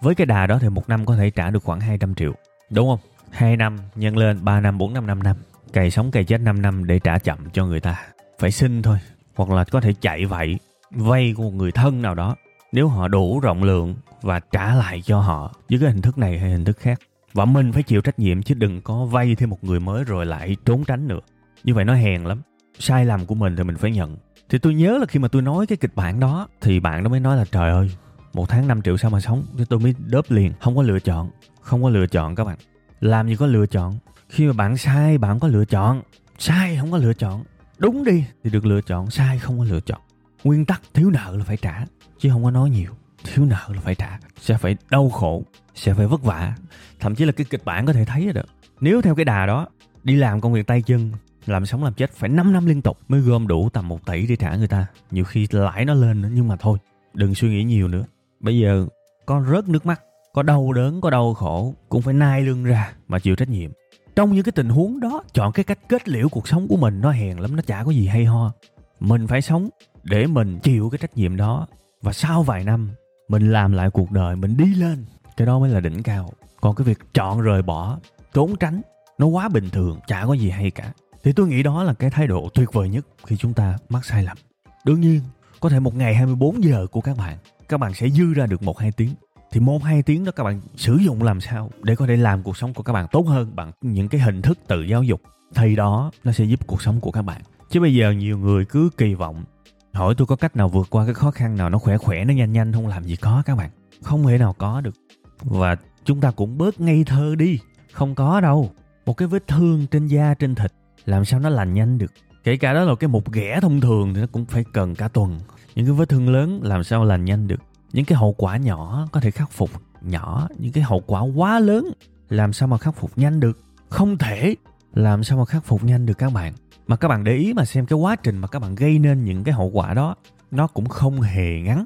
Với 0.00 0.14
cái 0.14 0.26
đà 0.26 0.46
đó 0.46 0.58
thì 0.60 0.68
một 0.68 0.88
năm 0.88 1.06
có 1.06 1.16
thể 1.16 1.30
trả 1.30 1.50
được 1.50 1.62
khoảng 1.62 1.80
200 1.80 2.14
triệu. 2.14 2.32
Đúng 2.70 2.88
không? 2.88 2.98
2 3.30 3.56
năm 3.56 3.78
nhân 3.94 4.16
lên 4.16 4.44
3 4.44 4.60
năm 4.60 4.78
4 4.78 4.94
năm 4.94 5.06
5 5.06 5.22
năm. 5.22 5.36
Cày 5.72 5.90
sống 5.90 6.10
cày 6.10 6.24
chết 6.24 6.38
5 6.38 6.62
năm 6.62 6.86
để 6.86 6.98
trả 6.98 7.18
chậm 7.18 7.50
cho 7.50 7.66
người 7.66 7.80
ta. 7.80 8.06
Phải 8.38 8.50
xin 8.50 8.82
thôi 8.82 8.98
hoặc 9.34 9.50
là 9.50 9.64
có 9.64 9.80
thể 9.80 9.94
chạy 10.00 10.26
vậy 10.26 10.58
vay 10.90 11.34
của 11.36 11.42
một 11.42 11.54
người 11.54 11.72
thân 11.72 12.02
nào 12.02 12.14
đó 12.14 12.36
nếu 12.72 12.88
họ 12.88 13.08
đủ 13.08 13.40
rộng 13.40 13.62
lượng 13.62 13.94
và 14.22 14.40
trả 14.40 14.74
lại 14.74 15.02
cho 15.02 15.20
họ 15.20 15.54
dưới 15.68 15.80
cái 15.80 15.90
hình 15.90 16.02
thức 16.02 16.18
này 16.18 16.38
hay 16.38 16.50
hình 16.50 16.64
thức 16.64 16.78
khác, 16.78 17.00
và 17.32 17.44
mình 17.44 17.72
phải 17.72 17.82
chịu 17.82 18.00
trách 18.00 18.18
nhiệm 18.18 18.42
chứ 18.42 18.54
đừng 18.54 18.80
có 18.82 19.04
vay 19.04 19.34
thêm 19.34 19.50
một 19.50 19.64
người 19.64 19.80
mới 19.80 20.04
rồi 20.04 20.26
lại 20.26 20.56
trốn 20.64 20.84
tránh 20.84 21.08
nữa. 21.08 21.20
Như 21.64 21.74
vậy 21.74 21.84
nó 21.84 21.94
hèn 21.94 22.24
lắm. 22.24 22.42
Sai 22.78 23.04
lầm 23.04 23.26
của 23.26 23.34
mình 23.34 23.56
thì 23.56 23.64
mình 23.64 23.76
phải 23.76 23.90
nhận. 23.90 24.16
Thì 24.48 24.58
tôi 24.58 24.74
nhớ 24.74 24.98
là 24.98 25.06
khi 25.06 25.18
mà 25.18 25.28
tôi 25.28 25.42
nói 25.42 25.66
cái 25.66 25.76
kịch 25.76 25.94
bản 25.94 26.20
đó, 26.20 26.48
thì 26.60 26.80
bạn 26.80 27.04
đó 27.04 27.10
mới 27.10 27.20
nói 27.20 27.36
là, 27.36 27.44
trời 27.52 27.70
ơi, 27.70 27.90
một 28.32 28.48
tháng 28.48 28.68
5 28.68 28.82
triệu 28.82 28.96
sao 28.96 29.10
mà 29.10 29.20
sống? 29.20 29.44
Thì 29.58 29.64
tôi 29.68 29.80
mới 29.80 29.94
đớp 30.06 30.24
liền, 30.28 30.52
không 30.60 30.76
có 30.76 30.82
lựa 30.82 30.98
chọn, 31.00 31.30
không 31.60 31.82
có 31.82 31.88
lựa 31.88 32.06
chọn 32.06 32.34
các 32.34 32.44
bạn. 32.44 32.58
Làm 33.00 33.28
gì 33.28 33.36
có 33.36 33.46
lựa 33.46 33.66
chọn? 33.66 33.98
Khi 34.28 34.46
mà 34.46 34.52
bạn 34.52 34.76
sai, 34.76 35.18
bạn 35.18 35.30
không 35.30 35.40
có 35.40 35.48
lựa 35.48 35.64
chọn. 35.64 36.02
Sai 36.38 36.76
không 36.80 36.90
có 36.90 36.98
lựa 36.98 37.12
chọn. 37.12 37.44
Đúng 37.78 38.04
đi, 38.04 38.24
thì 38.44 38.50
được 38.50 38.66
lựa 38.66 38.80
chọn, 38.80 39.10
sai 39.10 39.38
không 39.38 39.58
có 39.58 39.64
lựa 39.64 39.80
chọn. 39.80 40.00
Nguyên 40.44 40.64
tắc 40.64 40.82
thiếu 40.94 41.10
nợ 41.10 41.36
là 41.36 41.44
phải 41.44 41.56
trả 41.56 41.86
chứ 42.20 42.30
không 42.30 42.44
có 42.44 42.50
nói 42.50 42.70
nhiều. 42.70 42.90
Thiếu 43.24 43.44
nợ 43.44 43.74
là 43.74 43.80
phải 43.80 43.94
trả. 43.94 44.18
Sẽ 44.40 44.56
phải 44.56 44.76
đau 44.90 45.10
khổ, 45.10 45.42
sẽ 45.74 45.94
phải 45.94 46.06
vất 46.06 46.22
vả. 46.22 46.54
Thậm 47.00 47.14
chí 47.14 47.24
là 47.24 47.32
cái 47.32 47.46
kịch 47.50 47.64
bản 47.64 47.86
có 47.86 47.92
thể 47.92 48.04
thấy 48.04 48.32
được 48.32 48.46
nếu 48.80 49.02
theo 49.02 49.14
cái 49.14 49.24
đà 49.24 49.46
đó, 49.46 49.66
đi 50.04 50.16
làm 50.16 50.40
công 50.40 50.52
việc 50.52 50.66
tay 50.66 50.82
chân, 50.82 51.12
làm 51.46 51.66
sống 51.66 51.84
làm 51.84 51.94
chết 51.94 52.12
phải 52.12 52.28
5 52.28 52.52
năm 52.52 52.66
liên 52.66 52.82
tục 52.82 52.98
mới 53.08 53.20
gom 53.20 53.46
đủ 53.46 53.68
tầm 53.68 53.88
1 53.88 54.06
tỷ 54.06 54.26
để 54.26 54.36
trả 54.36 54.56
người 54.56 54.68
ta. 54.68 54.86
Nhiều 55.10 55.24
khi 55.24 55.46
lãi 55.50 55.84
nó 55.84 55.94
lên 55.94 56.22
nữa, 56.22 56.28
nhưng 56.32 56.48
mà 56.48 56.56
thôi, 56.56 56.78
đừng 57.14 57.34
suy 57.34 57.48
nghĩ 57.48 57.64
nhiều 57.64 57.88
nữa. 57.88 58.04
Bây 58.40 58.58
giờ, 58.58 58.86
có 59.26 59.44
rớt 59.50 59.68
nước 59.68 59.86
mắt, 59.86 60.00
có 60.32 60.42
đau 60.42 60.72
đớn, 60.72 61.00
có 61.00 61.10
đau 61.10 61.34
khổ, 61.34 61.74
cũng 61.88 62.02
phải 62.02 62.14
nai 62.14 62.42
lưng 62.42 62.64
ra 62.64 62.92
mà 63.08 63.18
chịu 63.18 63.36
trách 63.36 63.48
nhiệm. 63.48 63.70
Trong 64.16 64.32
những 64.32 64.44
cái 64.44 64.52
tình 64.52 64.68
huống 64.68 65.00
đó, 65.00 65.22
chọn 65.32 65.52
cái 65.52 65.64
cách 65.64 65.78
kết 65.88 66.08
liễu 66.08 66.28
cuộc 66.28 66.48
sống 66.48 66.68
của 66.68 66.76
mình, 66.76 67.00
nó 67.00 67.10
hèn 67.10 67.38
lắm, 67.38 67.56
nó 67.56 67.62
chả 67.66 67.84
có 67.84 67.90
gì 67.90 68.06
hay 68.06 68.24
ho. 68.24 68.52
Mình 69.00 69.26
phải 69.26 69.42
sống 69.42 69.68
để 70.02 70.26
mình 70.26 70.58
chịu 70.62 70.90
cái 70.90 70.98
trách 70.98 71.16
nhiệm 71.16 71.36
đó 71.36 71.66
và 72.02 72.12
sau 72.12 72.42
vài 72.42 72.64
năm, 72.64 72.90
mình 73.28 73.52
làm 73.52 73.72
lại 73.72 73.90
cuộc 73.90 74.10
đời, 74.10 74.36
mình 74.36 74.56
đi 74.56 74.74
lên. 74.74 75.04
Cái 75.36 75.46
đó 75.46 75.58
mới 75.58 75.70
là 75.70 75.80
đỉnh 75.80 76.02
cao. 76.02 76.32
Còn 76.60 76.74
cái 76.74 76.84
việc 76.84 76.98
chọn 77.14 77.40
rời 77.40 77.62
bỏ, 77.62 77.98
trốn 78.32 78.56
tránh, 78.56 78.80
nó 79.18 79.26
quá 79.26 79.48
bình 79.48 79.70
thường, 79.70 80.00
chả 80.06 80.24
có 80.26 80.32
gì 80.32 80.50
hay 80.50 80.70
cả. 80.70 80.92
Thì 81.22 81.32
tôi 81.32 81.48
nghĩ 81.48 81.62
đó 81.62 81.82
là 81.82 81.94
cái 81.94 82.10
thái 82.10 82.26
độ 82.26 82.48
tuyệt 82.54 82.72
vời 82.72 82.88
nhất 82.88 83.06
khi 83.26 83.36
chúng 83.36 83.54
ta 83.54 83.78
mắc 83.88 84.04
sai 84.04 84.22
lầm. 84.22 84.36
Đương 84.84 85.00
nhiên, 85.00 85.20
có 85.60 85.68
thể 85.68 85.80
một 85.80 85.94
ngày 85.94 86.14
24 86.14 86.64
giờ 86.64 86.86
của 86.90 87.00
các 87.00 87.16
bạn 87.16 87.36
các 87.70 87.78
bạn 87.78 87.94
sẽ 87.94 88.08
dư 88.08 88.34
ra 88.34 88.46
được 88.46 88.62
một 88.62 88.78
hai 88.78 88.92
tiếng. 88.92 89.14
Thì 89.52 89.60
một 89.60 89.84
hai 89.84 90.02
tiếng 90.02 90.24
đó 90.24 90.32
các 90.36 90.44
bạn 90.44 90.60
sử 90.76 90.96
dụng 90.96 91.22
làm 91.22 91.40
sao 91.40 91.70
để 91.82 91.96
có 91.96 92.06
thể 92.06 92.16
làm 92.16 92.42
cuộc 92.42 92.56
sống 92.56 92.74
của 92.74 92.82
các 92.82 92.92
bạn 92.92 93.06
tốt 93.12 93.26
hơn 93.26 93.52
bằng 93.54 93.72
những 93.80 94.08
cái 94.08 94.20
hình 94.20 94.42
thức 94.42 94.58
tự 94.66 94.82
giáo 94.82 95.02
dục. 95.02 95.22
Thì 95.54 95.76
đó, 95.76 96.10
nó 96.24 96.32
sẽ 96.32 96.44
giúp 96.44 96.66
cuộc 96.66 96.82
sống 96.82 97.00
của 97.00 97.10
các 97.10 97.22
bạn. 97.22 97.40
Chứ 97.70 97.80
bây 97.80 97.94
giờ 97.94 98.10
nhiều 98.10 98.38
người 98.38 98.64
cứ 98.64 98.90
kỳ 98.96 99.14
vọng 99.14 99.44
hỏi 99.92 100.14
tôi 100.18 100.26
có 100.26 100.36
cách 100.36 100.56
nào 100.56 100.68
vượt 100.68 100.86
qua 100.90 101.04
cái 101.04 101.14
khó 101.14 101.30
khăn 101.30 101.56
nào 101.56 101.70
nó 101.70 101.78
khỏe 101.78 101.98
khỏe, 101.98 102.24
nó 102.24 102.34
nhanh 102.34 102.52
nhanh 102.52 102.72
không? 102.72 102.86
Làm 102.86 103.04
gì 103.04 103.16
có 103.16 103.42
các 103.46 103.56
bạn. 103.56 103.70
Không 104.02 104.26
thể 104.26 104.38
nào 104.38 104.52
có 104.52 104.80
được. 104.80 104.94
Và 105.42 105.76
chúng 106.04 106.20
ta 106.20 106.30
cũng 106.30 106.58
bớt 106.58 106.80
ngây 106.80 107.04
thơ 107.04 107.34
đi. 107.38 107.58
Không 107.92 108.14
có 108.14 108.40
đâu. 108.40 108.70
Một 109.06 109.16
cái 109.16 109.28
vết 109.28 109.48
thương 109.48 109.86
trên 109.90 110.06
da, 110.06 110.34
trên 110.34 110.54
thịt, 110.54 110.72
làm 111.04 111.24
sao 111.24 111.40
nó 111.40 111.48
lành 111.48 111.74
nhanh 111.74 111.98
được? 111.98 112.12
Kể 112.44 112.56
cả 112.56 112.72
đó 112.72 112.84
là 112.84 112.94
cái 112.94 113.08
một 113.08 113.32
ghẻ 113.32 113.58
thông 113.62 113.80
thường 113.80 114.14
thì 114.14 114.20
nó 114.20 114.26
cũng 114.32 114.44
phải 114.44 114.64
cần 114.72 114.94
cả 114.94 115.08
tuần. 115.08 115.38
Những 115.74 115.86
cái 115.86 115.94
vết 115.94 116.08
thương 116.08 116.28
lớn 116.28 116.60
làm 116.62 116.84
sao 116.84 117.04
lành 117.04 117.24
nhanh 117.24 117.48
được? 117.48 117.60
Những 117.92 118.04
cái 118.04 118.18
hậu 118.18 118.32
quả 118.32 118.56
nhỏ 118.56 119.08
có 119.12 119.20
thể 119.20 119.30
khắc 119.30 119.50
phục. 119.50 119.70
Nhỏ, 120.02 120.48
những 120.58 120.72
cái 120.72 120.84
hậu 120.84 121.00
quả 121.06 121.20
quá 121.20 121.58
lớn, 121.58 121.92
làm 122.28 122.52
sao 122.52 122.68
mà 122.68 122.78
khắc 122.78 122.94
phục 122.96 123.10
nhanh 123.16 123.40
được? 123.40 123.58
Không 123.88 124.18
thể. 124.18 124.54
Làm 124.94 125.24
sao 125.24 125.38
mà 125.38 125.44
khắc 125.44 125.64
phục 125.64 125.84
nhanh 125.84 126.06
được 126.06 126.18
các 126.18 126.32
bạn? 126.32 126.52
Mà 126.90 126.96
các 126.96 127.08
bạn 127.08 127.24
để 127.24 127.34
ý 127.34 127.52
mà 127.54 127.64
xem 127.64 127.86
cái 127.86 127.98
quá 127.98 128.16
trình 128.16 128.38
mà 128.38 128.48
các 128.48 128.58
bạn 128.58 128.74
gây 128.74 128.98
nên 128.98 129.24
những 129.24 129.44
cái 129.44 129.54
hậu 129.54 129.70
quả 129.70 129.94
đó, 129.94 130.14
nó 130.50 130.66
cũng 130.66 130.88
không 130.88 131.20
hề 131.20 131.60
ngắn. 131.60 131.84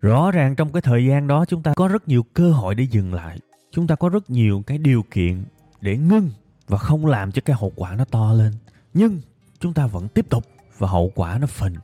Rõ 0.00 0.30
ràng 0.30 0.56
trong 0.56 0.72
cái 0.72 0.82
thời 0.82 1.06
gian 1.06 1.26
đó, 1.26 1.44
chúng 1.44 1.62
ta 1.62 1.72
có 1.76 1.88
rất 1.88 2.08
nhiều 2.08 2.22
cơ 2.34 2.52
hội 2.52 2.74
để 2.74 2.84
dừng 2.90 3.14
lại. 3.14 3.38
Chúng 3.70 3.86
ta 3.86 3.94
có 3.94 4.08
rất 4.08 4.30
nhiều 4.30 4.62
cái 4.66 4.78
điều 4.78 5.02
kiện 5.10 5.44
để 5.80 5.96
ngưng 5.96 6.30
và 6.68 6.78
không 6.78 7.06
làm 7.06 7.32
cho 7.32 7.42
cái 7.44 7.56
hậu 7.60 7.72
quả 7.76 7.94
nó 7.94 8.04
to 8.04 8.32
lên. 8.32 8.52
Nhưng 8.94 9.20
chúng 9.60 9.72
ta 9.72 9.86
vẫn 9.86 10.08
tiếp 10.08 10.26
tục 10.28 10.44
và 10.78 10.88
hậu 10.88 11.12
quả 11.14 11.38
nó 11.38 11.46
phình. 11.46 11.74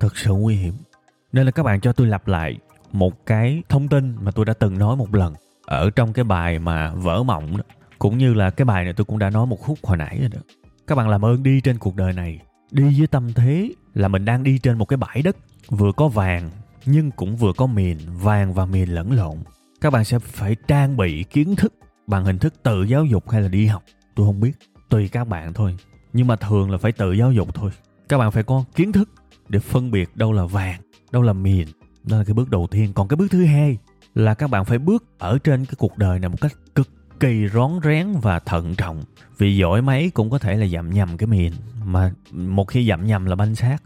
Thật 0.00 0.16
sự 0.16 0.32
nguy 0.32 0.56
hiểm. 0.56 0.74
Nên 1.32 1.46
là 1.46 1.50
các 1.50 1.62
bạn 1.62 1.80
cho 1.80 1.92
tôi 1.92 2.06
lặp 2.06 2.28
lại 2.28 2.58
một 2.92 3.26
cái 3.26 3.62
thông 3.68 3.88
tin 3.88 4.16
mà 4.20 4.30
tôi 4.30 4.44
đã 4.44 4.52
từng 4.52 4.78
nói 4.78 4.96
một 4.96 5.14
lần 5.14 5.34
ở 5.66 5.90
trong 5.90 6.12
cái 6.12 6.24
bài 6.24 6.58
mà 6.58 6.94
vỡ 6.94 7.22
mộng 7.22 7.56
đó. 7.56 7.64
Cũng 7.98 8.18
như 8.18 8.34
là 8.34 8.50
cái 8.50 8.64
bài 8.64 8.84
này 8.84 8.92
tôi 8.92 9.04
cũng 9.04 9.18
đã 9.18 9.30
nói 9.30 9.46
một 9.46 9.60
khúc 9.60 9.78
hồi 9.82 9.96
nãy 9.96 10.18
rồi 10.20 10.28
đó 10.28 10.40
các 10.90 10.96
bạn 10.96 11.08
làm 11.08 11.24
ơn 11.24 11.42
đi 11.42 11.60
trên 11.60 11.78
cuộc 11.78 11.96
đời 11.96 12.12
này. 12.12 12.40
Đi 12.70 12.98
với 12.98 13.06
tâm 13.06 13.32
thế 13.32 13.72
là 13.94 14.08
mình 14.08 14.24
đang 14.24 14.42
đi 14.42 14.58
trên 14.58 14.78
một 14.78 14.84
cái 14.84 14.96
bãi 14.96 15.22
đất, 15.22 15.36
vừa 15.68 15.92
có 15.92 16.08
vàng, 16.08 16.50
nhưng 16.86 17.10
cũng 17.10 17.36
vừa 17.36 17.52
có 17.56 17.66
miền 17.66 17.98
vàng 18.22 18.54
và 18.54 18.66
miền 18.66 18.94
lẫn 18.94 19.12
lộn. 19.12 19.36
Các 19.80 19.92
bạn 19.92 20.04
sẽ 20.04 20.18
phải 20.18 20.56
trang 20.68 20.96
bị 20.96 21.22
kiến 21.22 21.56
thức 21.56 21.74
bằng 22.06 22.24
hình 22.24 22.38
thức 22.38 22.54
tự 22.62 22.82
giáo 22.82 23.04
dục 23.04 23.30
hay 23.30 23.42
là 23.42 23.48
đi 23.48 23.66
học. 23.66 23.82
Tôi 24.14 24.26
không 24.26 24.40
biết, 24.40 24.52
tùy 24.88 25.08
các 25.08 25.28
bạn 25.28 25.52
thôi. 25.52 25.76
Nhưng 26.12 26.26
mà 26.26 26.36
thường 26.36 26.70
là 26.70 26.78
phải 26.78 26.92
tự 26.92 27.12
giáo 27.12 27.32
dục 27.32 27.54
thôi. 27.54 27.70
Các 28.08 28.18
bạn 28.18 28.30
phải 28.30 28.42
có 28.42 28.64
kiến 28.74 28.92
thức 28.92 29.10
để 29.48 29.58
phân 29.58 29.90
biệt 29.90 30.16
đâu 30.16 30.32
là 30.32 30.44
vàng, 30.44 30.80
đâu 31.12 31.22
là 31.22 31.32
miền 31.32 31.68
đó 32.04 32.16
là 32.16 32.24
cái 32.24 32.34
bước 32.34 32.50
đầu 32.50 32.66
tiên. 32.70 32.92
Còn 32.94 33.08
cái 33.08 33.16
bước 33.16 33.26
thứ 33.30 33.44
hai 33.44 33.78
là 34.14 34.34
các 34.34 34.50
bạn 34.50 34.64
phải 34.64 34.78
bước 34.78 35.04
ở 35.18 35.38
trên 35.38 35.64
cái 35.64 35.74
cuộc 35.78 35.98
đời 35.98 36.18
này 36.18 36.28
một 36.28 36.40
cách 36.40 36.52
cực 36.74 36.88
kỳ 37.20 37.48
rón 37.48 37.70
rén 37.84 38.12
và 38.22 38.38
thận 38.38 38.74
trọng. 38.74 39.02
Vì 39.38 39.56
giỏi 39.56 39.82
mấy 39.82 40.10
cũng 40.10 40.30
có 40.30 40.38
thể 40.38 40.56
là 40.56 40.66
dặm 40.66 40.90
nhầm 40.90 41.16
cái 41.16 41.26
miền 41.26 41.52
mà 41.84 42.12
một 42.32 42.68
khi 42.68 42.88
dặm 42.88 43.06
nhầm 43.06 43.24
là 43.24 43.36
banh 43.36 43.54
xác. 43.54 43.76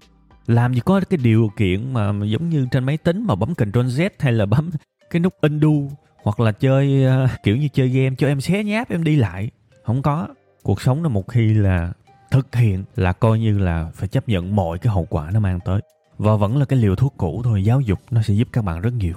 Làm 0.46 0.74
gì 0.74 0.80
có 0.84 1.00
cái 1.10 1.18
điều 1.22 1.50
kiện 1.56 1.92
mà, 1.92 2.12
giống 2.24 2.48
như 2.48 2.66
trên 2.70 2.84
máy 2.84 2.96
tính 2.96 3.26
mà 3.26 3.34
bấm 3.34 3.54
Ctrl 3.54 3.78
Z 3.78 4.10
hay 4.18 4.32
là 4.32 4.46
bấm 4.46 4.70
cái 5.10 5.20
nút 5.20 5.34
undo 5.40 5.94
hoặc 6.22 6.40
là 6.40 6.52
chơi 6.52 7.06
uh, 7.24 7.30
kiểu 7.42 7.56
như 7.56 7.68
chơi 7.68 7.88
game 7.88 8.16
cho 8.18 8.26
em 8.26 8.40
xé 8.40 8.64
nháp 8.64 8.90
em 8.90 9.04
đi 9.04 9.16
lại. 9.16 9.50
Không 9.84 10.02
có. 10.02 10.28
Cuộc 10.62 10.80
sống 10.80 11.02
nó 11.02 11.08
một 11.08 11.28
khi 11.28 11.54
là 11.54 11.92
thực 12.30 12.54
hiện 12.54 12.84
là 12.96 13.12
coi 13.12 13.38
như 13.38 13.58
là 13.58 13.90
phải 13.94 14.08
chấp 14.08 14.28
nhận 14.28 14.56
mọi 14.56 14.78
cái 14.78 14.92
hậu 14.92 15.06
quả 15.10 15.30
nó 15.30 15.40
mang 15.40 15.58
tới. 15.64 15.80
Và 16.18 16.36
vẫn 16.36 16.56
là 16.56 16.64
cái 16.64 16.78
liều 16.78 16.96
thuốc 16.96 17.14
cũ 17.16 17.40
thôi 17.44 17.64
giáo 17.64 17.80
dục 17.80 17.98
nó 18.10 18.22
sẽ 18.22 18.34
giúp 18.34 18.48
các 18.52 18.64
bạn 18.64 18.80
rất 18.80 18.92
nhiều. 18.92 19.14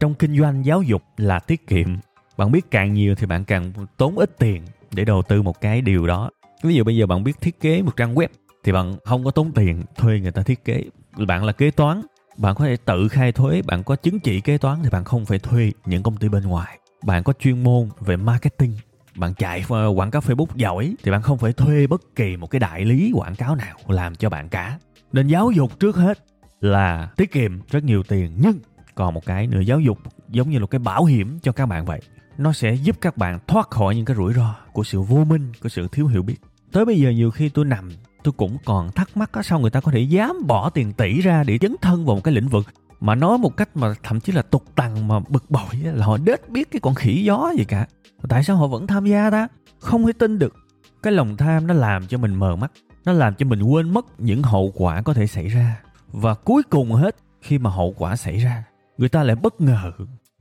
Trong 0.00 0.14
kinh 0.14 0.38
doanh 0.38 0.64
giáo 0.64 0.82
dục 0.82 1.02
là 1.16 1.38
tiết 1.38 1.66
kiệm 1.66 1.96
bạn 2.38 2.52
biết 2.52 2.70
càng 2.70 2.92
nhiều 2.92 3.14
thì 3.14 3.26
bạn 3.26 3.44
càng 3.44 3.72
tốn 3.96 4.18
ít 4.18 4.38
tiền 4.38 4.62
để 4.90 5.04
đầu 5.04 5.22
tư 5.22 5.42
một 5.42 5.60
cái 5.60 5.80
điều 5.80 6.06
đó. 6.06 6.30
Ví 6.62 6.74
dụ 6.74 6.84
bây 6.84 6.96
giờ 6.96 7.06
bạn 7.06 7.24
biết 7.24 7.40
thiết 7.40 7.60
kế 7.60 7.82
một 7.82 7.96
trang 7.96 8.14
web 8.14 8.28
thì 8.64 8.72
bạn 8.72 8.96
không 9.04 9.24
có 9.24 9.30
tốn 9.30 9.52
tiền 9.52 9.82
thuê 9.96 10.20
người 10.20 10.32
ta 10.32 10.42
thiết 10.42 10.64
kế. 10.64 10.84
Bạn 11.26 11.44
là 11.44 11.52
kế 11.52 11.70
toán, 11.70 12.02
bạn 12.36 12.54
có 12.54 12.64
thể 12.64 12.76
tự 12.84 13.08
khai 13.08 13.32
thuế, 13.32 13.62
bạn 13.62 13.84
có 13.84 13.96
chứng 13.96 14.20
chỉ 14.20 14.40
kế 14.40 14.58
toán 14.58 14.78
thì 14.82 14.90
bạn 14.90 15.04
không 15.04 15.24
phải 15.24 15.38
thuê 15.38 15.72
những 15.86 16.02
công 16.02 16.16
ty 16.16 16.28
bên 16.28 16.42
ngoài. 16.42 16.78
Bạn 17.04 17.22
có 17.22 17.32
chuyên 17.40 17.62
môn 17.62 17.88
về 18.00 18.16
marketing, 18.16 18.76
bạn 19.16 19.34
chạy 19.34 19.64
ờ, 19.68 19.88
quảng 19.96 20.10
cáo 20.10 20.22
facebook 20.22 20.54
giỏi 20.54 20.94
thì 21.02 21.10
bạn 21.10 21.22
không 21.22 21.38
phải 21.38 21.52
thuê 21.52 21.86
bất 21.86 22.02
kỳ 22.16 22.36
một 22.36 22.50
cái 22.50 22.58
đại 22.58 22.84
lý 22.84 23.12
quảng 23.14 23.34
cáo 23.34 23.54
nào 23.54 23.76
làm 23.88 24.14
cho 24.14 24.30
bạn 24.30 24.48
cả. 24.48 24.78
Nên 25.12 25.26
giáo 25.26 25.50
dục 25.50 25.80
trước 25.80 25.96
hết 25.96 26.18
là 26.60 27.08
tiết 27.16 27.32
kiệm 27.32 27.60
rất 27.70 27.84
nhiều 27.84 28.02
tiền, 28.02 28.32
nhưng 28.38 28.58
còn 28.94 29.14
một 29.14 29.26
cái 29.26 29.46
nữa, 29.46 29.60
giáo 29.60 29.80
dục 29.80 29.98
giống 30.28 30.50
như 30.50 30.58
là 30.58 30.66
cái 30.66 30.78
bảo 30.78 31.04
hiểm 31.04 31.38
cho 31.42 31.52
các 31.52 31.66
bạn 31.66 31.84
vậy 31.84 32.00
nó 32.38 32.52
sẽ 32.52 32.74
giúp 32.74 32.96
các 33.00 33.16
bạn 33.16 33.38
thoát 33.46 33.70
khỏi 33.70 33.96
những 33.96 34.04
cái 34.04 34.16
rủi 34.16 34.34
ro 34.34 34.54
của 34.72 34.84
sự 34.84 35.00
vô 35.00 35.24
minh, 35.24 35.52
của 35.62 35.68
sự 35.68 35.88
thiếu 35.92 36.06
hiểu 36.06 36.22
biết. 36.22 36.36
Tới 36.72 36.84
bây 36.84 37.00
giờ 37.00 37.10
nhiều 37.10 37.30
khi 37.30 37.48
tôi 37.48 37.64
nằm, 37.64 37.90
tôi 38.22 38.32
cũng 38.36 38.56
còn 38.64 38.92
thắc 38.92 39.16
mắc 39.16 39.32
á, 39.32 39.42
sao 39.42 39.60
người 39.60 39.70
ta 39.70 39.80
có 39.80 39.92
thể 39.92 40.00
dám 40.00 40.46
bỏ 40.46 40.70
tiền 40.70 40.92
tỷ 40.92 41.20
ra 41.20 41.44
để 41.44 41.58
dấn 41.60 41.76
thân 41.82 42.06
vào 42.06 42.16
một 42.16 42.24
cái 42.24 42.34
lĩnh 42.34 42.48
vực 42.48 42.66
mà 43.00 43.14
nói 43.14 43.38
một 43.38 43.56
cách 43.56 43.76
mà 43.76 43.94
thậm 44.02 44.20
chí 44.20 44.32
là 44.32 44.42
tục 44.42 44.64
tằng 44.74 45.08
mà 45.08 45.20
bực 45.28 45.50
bội 45.50 45.74
là 45.82 46.06
họ 46.06 46.16
đết 46.16 46.48
biết 46.48 46.70
cái 46.70 46.80
con 46.80 46.94
khỉ 46.94 47.24
gió 47.24 47.52
gì 47.58 47.64
cả. 47.64 47.86
Tại 48.28 48.44
sao 48.44 48.56
họ 48.56 48.66
vẫn 48.66 48.86
tham 48.86 49.06
gia 49.06 49.30
ta? 49.30 49.48
Không 49.80 50.06
thể 50.06 50.12
tin 50.12 50.38
được. 50.38 50.54
Cái 51.02 51.12
lòng 51.12 51.36
tham 51.36 51.66
nó 51.66 51.74
làm 51.74 52.06
cho 52.06 52.18
mình 52.18 52.34
mờ 52.34 52.56
mắt, 52.56 52.72
nó 53.04 53.12
làm 53.12 53.34
cho 53.34 53.46
mình 53.46 53.62
quên 53.62 53.90
mất 53.90 54.20
những 54.20 54.42
hậu 54.42 54.72
quả 54.74 55.02
có 55.02 55.14
thể 55.14 55.26
xảy 55.26 55.48
ra. 55.48 55.80
Và 56.12 56.34
cuối 56.34 56.62
cùng 56.62 56.92
hết, 56.92 57.16
khi 57.42 57.58
mà 57.58 57.70
hậu 57.70 57.94
quả 57.98 58.16
xảy 58.16 58.36
ra, 58.36 58.64
người 58.98 59.08
ta 59.08 59.22
lại 59.22 59.36
bất 59.36 59.60
ngờ. 59.60 59.92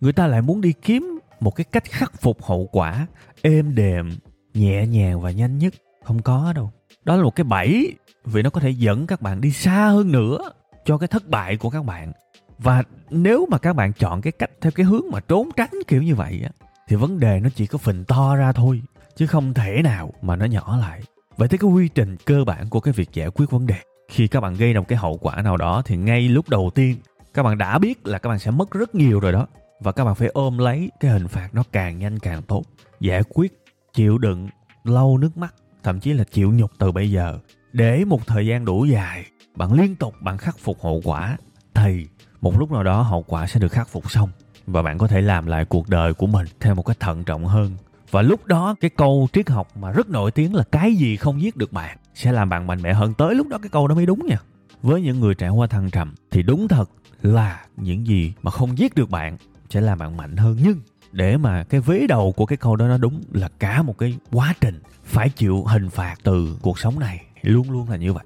Người 0.02 0.14
ta 0.14 0.28
lại 0.28 0.42
muốn 0.42 0.62
đi 0.62 0.74
kiếm 0.82 1.17
một 1.40 1.56
cái 1.56 1.66
cách 1.72 1.84
khắc 1.86 2.22
phục 2.22 2.44
hậu 2.44 2.70
quả, 2.72 3.08
êm 3.42 3.76
đềm, 3.76 4.10
nhẹ 4.54 4.88
nhàng 4.88 5.22
và 5.22 5.32
nhanh 5.32 5.58
nhất, 5.58 5.74
không 6.04 6.22
có 6.22 6.54
đâu. 6.56 6.72
Đó 7.06 7.16
là 7.16 7.24
một 7.24 7.36
cái 7.36 7.44
bẫy, 7.44 7.96
vì 8.26 8.42
nó 8.42 8.50
có 8.50 8.62
thể 8.62 8.70
dẫn 8.70 9.08
các 9.08 9.22
bạn 9.22 9.42
đi 9.42 9.52
xa 9.52 9.88
hơn 9.88 10.12
nữa 10.12 10.40
cho 10.86 10.98
cái 10.98 11.08
thất 11.08 11.28
bại 11.28 11.58
của 11.58 11.70
các 11.70 11.86
bạn. 11.86 12.12
Và 12.58 12.84
nếu 13.10 13.48
mà 13.52 13.58
các 13.58 13.74
bạn 13.74 13.94
chọn 13.94 14.22
cái 14.22 14.32
cách 14.32 14.52
theo 14.62 14.72
cái 14.72 14.86
hướng 14.86 15.04
mà 15.12 15.20
trốn 15.20 15.50
tránh 15.56 15.72
kiểu 15.88 16.04
như 16.04 16.16
vậy 16.16 16.42
á, 16.44 16.50
thì 16.88 16.96
vấn 16.96 17.20
đề 17.20 17.40
nó 17.40 17.50
chỉ 17.56 17.68
có 17.68 17.78
phình 17.78 18.06
to 18.06 18.36
ra 18.36 18.52
thôi, 18.52 18.82
chứ 19.16 19.28
không 19.28 19.54
thể 19.54 19.82
nào 19.84 20.14
mà 20.22 20.36
nó 20.36 20.46
nhỏ 20.46 20.78
lại. 20.78 21.02
Vậy 21.38 21.48
thì 21.48 21.58
cái 21.58 21.70
quy 21.70 21.88
trình 21.88 22.18
cơ 22.26 22.44
bản 22.44 22.70
của 22.70 22.80
cái 22.80 22.94
việc 22.94 23.10
giải 23.14 23.30
quyết 23.30 23.52
vấn 23.52 23.68
đề. 23.68 23.76
Khi 24.10 24.28
các 24.28 24.40
bạn 24.40 24.54
gây 24.54 24.74
ra 24.74 24.80
một 24.80 24.88
cái 24.88 24.98
hậu 24.98 25.18
quả 25.18 25.42
nào 25.42 25.58
đó, 25.58 25.82
thì 25.86 25.98
ngay 25.98 26.22
lúc 26.30 26.50
đầu 26.50 26.72
tiên, 26.76 26.96
các 27.34 27.44
bạn 27.44 27.58
đã 27.58 27.80
biết 27.80 28.08
là 28.08 28.18
các 28.18 28.30
bạn 28.30 28.40
sẽ 28.40 28.52
mất 28.52 28.72
rất 28.72 28.96
nhiều 28.96 29.20
rồi 29.20 29.32
đó 29.32 29.48
và 29.80 29.92
các 29.92 30.06
bạn 30.06 30.16
phải 30.16 30.28
ôm 30.28 30.58
lấy 30.58 30.92
cái 31.00 31.12
hình 31.12 31.28
phạt 31.28 31.50
nó 31.54 31.64
càng 31.72 32.00
nhanh 32.00 32.20
càng 32.20 32.42
tốt. 32.42 32.64
Giải 33.00 33.22
quyết, 33.30 33.54
chịu 33.94 34.18
đựng, 34.18 34.48
lau 34.84 35.18
nước 35.18 35.38
mắt, 35.38 35.56
thậm 35.84 36.00
chí 36.00 36.14
là 36.14 36.24
chịu 36.24 36.52
nhục 36.52 36.72
từ 36.78 36.92
bây 36.92 37.12
giờ. 37.12 37.40
Để 37.74 38.06
một 38.06 38.28
thời 38.28 38.48
gian 38.48 38.66
đủ 38.66 38.86
dài, 38.86 39.26
bạn 39.56 39.74
liên 39.74 39.96
tục 39.96 40.14
bạn 40.22 40.38
khắc 40.38 40.60
phục 40.60 40.84
hậu 40.84 41.02
quả, 41.04 41.38
thì 41.74 42.08
một 42.42 42.60
lúc 42.60 42.72
nào 42.72 42.84
đó 42.84 43.02
hậu 43.02 43.24
quả 43.28 43.48
sẽ 43.48 43.60
được 43.60 43.72
khắc 43.72 43.90
phục 43.90 44.12
xong. 44.12 44.30
Và 44.68 44.82
bạn 44.82 44.98
có 44.98 45.08
thể 45.08 45.22
làm 45.22 45.46
lại 45.46 45.66
cuộc 45.66 45.90
đời 45.90 46.14
của 46.14 46.28
mình 46.28 46.48
theo 46.60 46.76
một 46.76 46.84
cách 46.84 47.00
thận 47.00 47.24
trọng 47.24 47.46
hơn. 47.46 47.72
Và 48.12 48.22
lúc 48.22 48.46
đó, 48.46 48.76
cái 48.80 48.90
câu 48.90 49.28
triết 49.34 49.50
học 49.50 49.68
mà 49.78 49.92
rất 49.92 50.10
nổi 50.10 50.32
tiếng 50.32 50.56
là 50.56 50.64
cái 50.72 50.96
gì 50.96 51.16
không 51.18 51.42
giết 51.42 51.58
được 51.58 51.74
bạn? 51.74 51.98
sẽ 52.18 52.32
làm 52.32 52.50
bạn 52.50 52.68
mạnh 52.68 52.82
mẽ 52.82 52.94
hơn 52.94 53.14
tới 53.14 53.36
lúc 53.36 53.48
đó 53.48 53.58
cái 53.58 53.70
câu 53.70 53.88
đó 53.88 53.96
mới 53.96 54.06
đúng 54.06 54.26
nha. 54.26 54.38
Với 54.82 55.02
những 55.02 55.20
người 55.20 55.36
trải 55.36 55.50
qua 55.50 55.68
thăng 55.68 55.90
trầm, 55.90 56.16
thì 56.32 56.44
đúng 56.44 56.68
thật 56.68 56.90
là 57.22 57.66
những 57.78 58.08
gì 58.08 58.34
mà 58.42 58.52
không 58.52 58.78
giết 58.78 58.96
được 58.96 59.10
bạn 59.10 59.38
sẽ 59.70 59.82
làm 59.82 59.98
bạn 59.98 60.18
mạnh 60.18 60.38
hơn. 60.38 60.58
Nhưng 60.62 60.80
để 61.12 61.38
mà 61.38 61.64
cái 61.64 61.82
vế 61.82 62.08
đầu 62.08 62.32
của 62.32 62.46
cái 62.46 62.58
câu 62.58 62.76
đó 62.76 62.88
nó 62.88 62.98
đúng 62.98 63.22
là 63.32 63.50
cả 63.60 63.82
một 63.82 63.98
cái 63.98 64.18
quá 64.32 64.54
trình 64.62 64.80
phải 65.04 65.30
chịu 65.30 65.64
hình 65.64 65.90
phạt 65.90 66.16
từ 66.24 66.58
cuộc 66.62 66.80
sống 66.80 67.00
này, 67.00 67.26
luôn 67.42 67.72
luôn 67.72 67.90
là 67.90 67.96
như 67.96 68.14
vậy. 68.14 68.24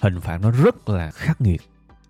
Hình 0.00 0.20
phạt 0.20 0.38
nó 0.42 0.50
rất 0.50 0.88
là 0.88 1.10
khắc 1.10 1.40
nghiệt. 1.40 1.62